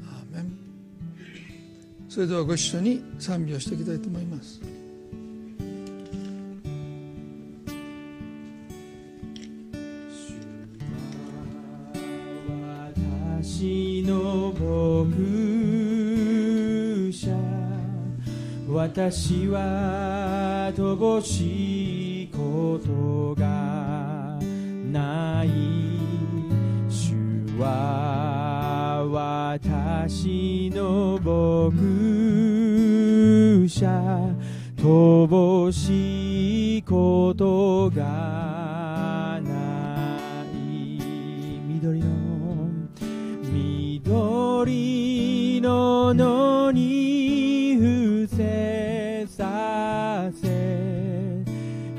[0.06, 0.52] アーメン。
[2.10, 4.77] それではご一緒に賛美をしていきたいと思います。
[13.50, 14.60] 私の牧
[17.14, 17.34] 者
[18.68, 24.38] 私は乏しいことが
[24.92, 25.50] ない。
[26.90, 27.16] 主
[27.58, 31.80] は私の牧
[33.70, 33.88] 者
[34.76, 38.47] 乏しいことがない
[46.08, 51.44] ものに伏せさせ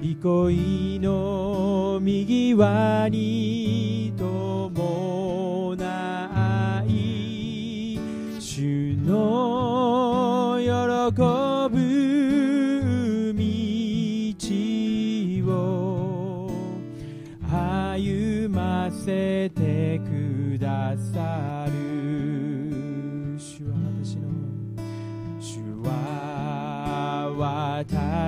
[0.01, 3.58] 憩いの右輪に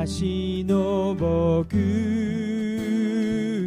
[0.02, 1.76] 私の牧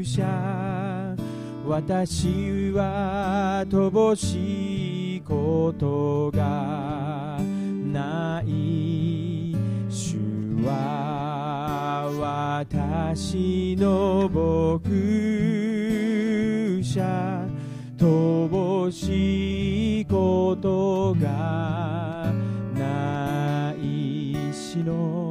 [0.04, 1.16] 者
[1.64, 7.38] 私は乏しいことが
[7.92, 9.56] ない
[9.88, 10.18] 主
[10.66, 14.90] は私の牧
[16.84, 17.46] 者
[17.96, 22.34] 乏しいことが
[22.74, 25.23] ない死の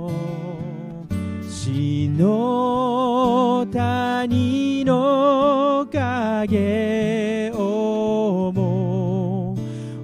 [1.73, 9.57] 死の谷の影をも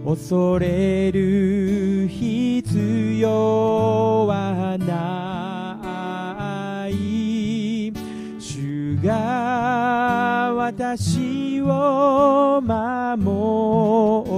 [0.06, 7.92] 恐れる必要はない。
[8.40, 14.30] 主が私を守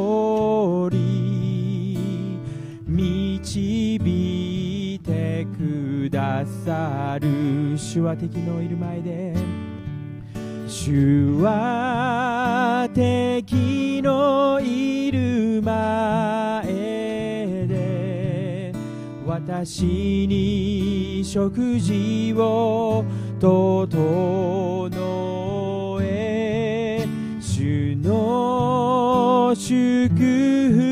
[6.30, 7.76] ださる。
[7.76, 9.34] 主は敵のいる前で
[10.68, 16.62] 主は敵のいる前
[17.66, 18.72] で
[19.26, 23.04] 私に食事を
[23.40, 24.78] 整
[26.02, 27.06] え
[27.40, 30.89] 主の祝福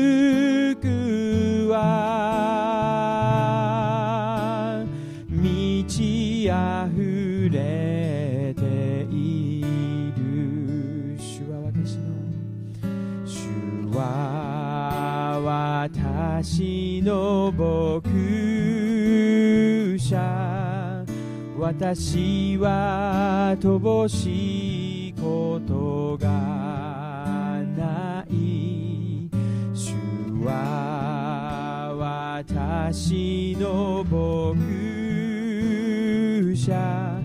[16.41, 18.07] 私の牧
[19.99, 21.03] 者
[21.57, 26.29] 私は乏しいことが
[27.75, 29.29] ない。
[29.73, 29.95] 主
[30.45, 34.55] は私の牧
[36.55, 37.19] 者。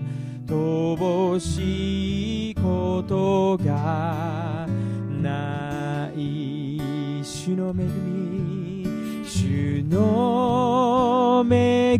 [0.45, 4.67] 乏しいことが
[5.21, 6.81] ない
[7.23, 8.54] 主の恵み
[9.55, 11.97] 主の恵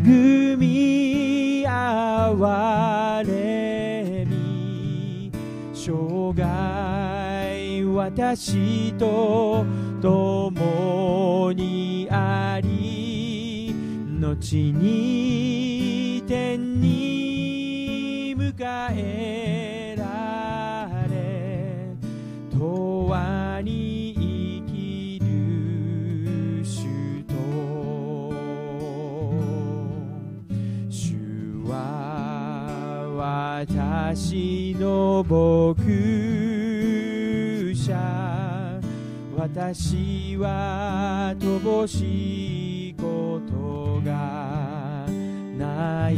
[0.57, 5.31] み憐れみ
[5.73, 9.65] 生涯私と
[10.01, 13.73] 共にあり
[14.19, 18.53] 後に天に迎
[18.93, 20.03] えら
[21.07, 21.25] れ。
[22.57, 23.44] 永遠
[34.15, 35.75] 私の牧
[37.75, 38.79] 者
[39.35, 45.05] 私は乏しいことが
[45.57, 46.15] ない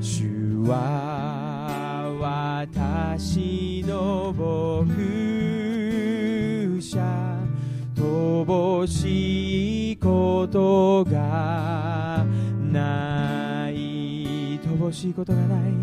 [0.00, 4.96] 主は私の牧
[6.82, 7.36] 者。
[7.94, 12.24] 乏しいことが
[12.72, 15.76] ない乏しいことがない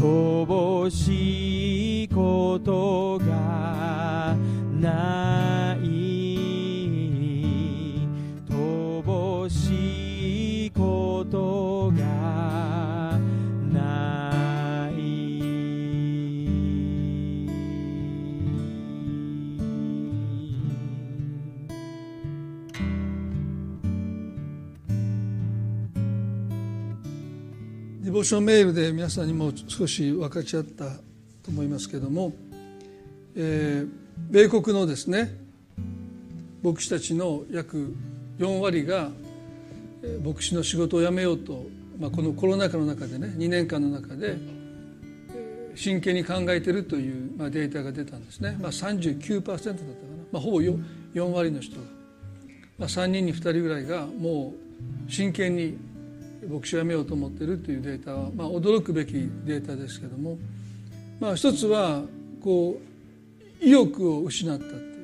[0.00, 4.34] 乏しいことが
[4.80, 5.99] ない。
[28.20, 30.84] デボーションメールで皆さんにも少し分かち合った
[31.42, 32.34] と思いますけども、
[33.34, 33.88] えー
[34.28, 35.34] 米国のですね
[36.62, 37.96] 牧師たちの約
[38.38, 39.08] 4割が
[40.22, 41.64] 牧師の仕事を辞めようと、
[41.98, 44.36] まあ、このコロナ禍の中でね2年間の中で
[45.74, 49.76] 真剣に考えているという、まあ、データが出たんですね、まあ、39%だったかな、
[50.32, 50.78] まあ、ほぼ 4,
[51.14, 51.82] 4割の人が、
[52.78, 54.52] まあ、3人に2人ぐらいがも
[55.08, 55.78] う真剣に
[56.48, 59.12] 牧師を辞めようと思っているというデータは、まあ、驚くべき
[59.44, 60.38] データですけども、
[61.20, 62.02] まあ、一つは
[62.42, 64.94] こう意欲を失ったっていうね。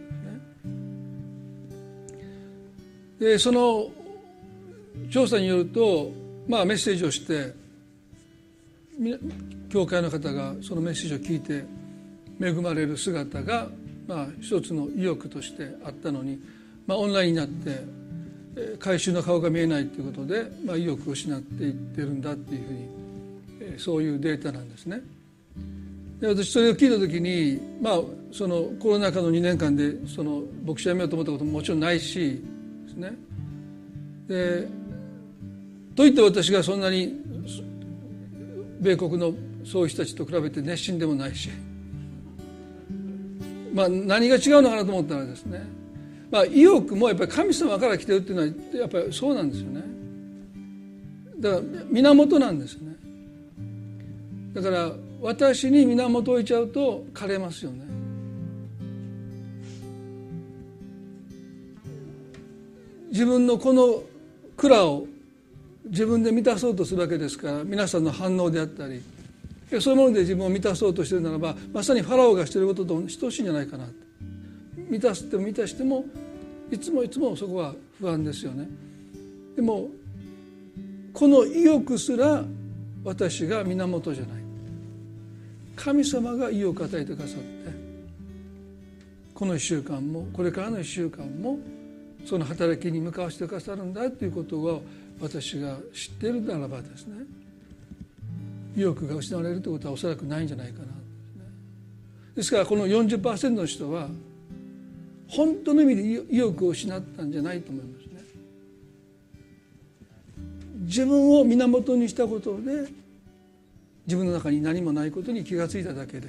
[3.18, 3.89] でその
[5.11, 6.11] 調査によると、
[6.49, 7.55] まあ、メッセージをして
[9.68, 11.64] 教会の方がそのメッセージを聞いて
[12.41, 13.68] 恵まれる姿が、
[14.07, 16.41] まあ、一つの意欲としてあったのに、
[16.87, 17.84] まあ、オンラインになって
[18.78, 22.88] 回収の顔が見えないということで、まあ、意欲を失っていってるんだっていうふうに
[23.61, 25.02] えーそういうデータなんですね。
[26.20, 28.00] で私それを聞いた時にまあ
[28.32, 32.42] そのコロナ禍の2年間でその牧師辞めようと思ったことももちろんないし
[32.86, 33.12] ですね
[34.26, 34.66] で
[35.94, 37.22] といって私がそんなに
[38.80, 39.34] 米国の
[39.64, 41.50] そういう人たちと比べて熱心でもないし
[43.74, 45.76] まあ何が違うのかなと思ったらですね
[46.31, 48.49] まあ意欲もやっぱり神様から来てるっていうのは
[48.81, 49.83] やっぱりそうなんですよね。
[51.39, 52.97] だから源なんですよね。
[54.55, 57.85] だから私に源を置いちゃうと枯れますよね。
[63.11, 64.03] 自分のこの
[64.57, 65.07] 蔵を
[65.87, 69.01] 自分で満たそうとするわけですから皆さんの反応であったり
[69.81, 74.05] そういうもので自分を満たそうとしてるならばまさにファラオがしてることと等しいんじゃないかなと。
[74.89, 76.05] 満たしても満たしても
[76.70, 78.68] いつもいつもそこは不安ですよね。
[79.55, 79.89] でも
[81.12, 82.45] この意欲すら
[83.05, 84.47] 私が源じゃない。
[85.76, 87.47] 神様が意欲を与えてくださって
[89.34, 91.59] この1週間もこれからの1週間も
[92.24, 94.82] その働きに向かわせてくださるんだということを
[95.20, 97.24] 私が知っているならばですね
[98.76, 100.87] 意欲が失われるということはおそらくないんじゃないかな。
[102.34, 104.09] ですからこの40%の人は
[105.29, 108.20] 本当の意味で意欲を失ったんじゃないと思いますね。
[110.83, 112.87] 自分を源にしたことで
[114.07, 116.29] 自分の中に何もないことに気が付いただけで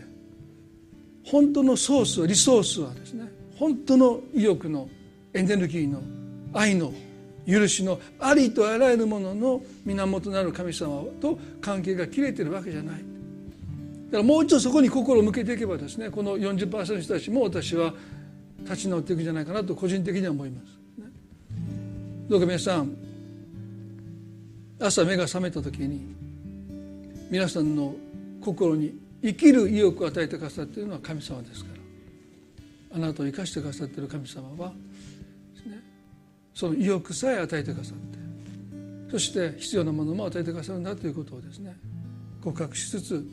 [1.24, 4.90] 本当のソースリソースはですね本当の意欲の
[5.34, 6.02] エネルギーの
[6.54, 6.92] 愛の
[7.48, 13.02] 許しのありとあらゆるものの源なる神様と関係が切れてるわけじゃない。
[14.08, 17.94] だからもう一度そこに心を向けていけばですねこの40%の人たちも私は
[18.64, 20.66] 立ち直っていくんじゃないかなと個人的には思います、
[21.00, 21.06] ね、
[22.30, 22.96] どうか皆さん
[24.80, 26.16] 朝目が覚めた時に
[27.30, 27.96] 皆さんの
[28.42, 31.78] 心に生きる意欲を与えてくださっているのは神様ですから。
[32.98, 34.76] あなたを生かしてくださっている神様はね
[36.54, 38.18] その意欲さえ与えてくださって
[39.12, 41.76] そして必要なものも与えてくださるんだということをですね
[42.44, 43.28] 告白しつつ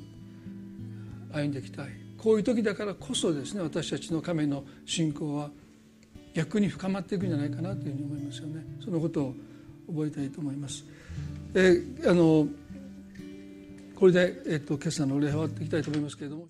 [1.33, 2.04] 歩んでいきたい。
[2.25, 5.51] こういう時だからこそですね私たちの神の信仰は
[6.33, 9.35] 逆に深まっていくんじゃないかなというふうに思いますよねそのことを
[9.89, 10.87] 覚えたいと思います。
[11.55, 12.49] えあの
[13.95, 16.43] これで、えっと、今朝の礼拝終わっていきたいと思いますけれども。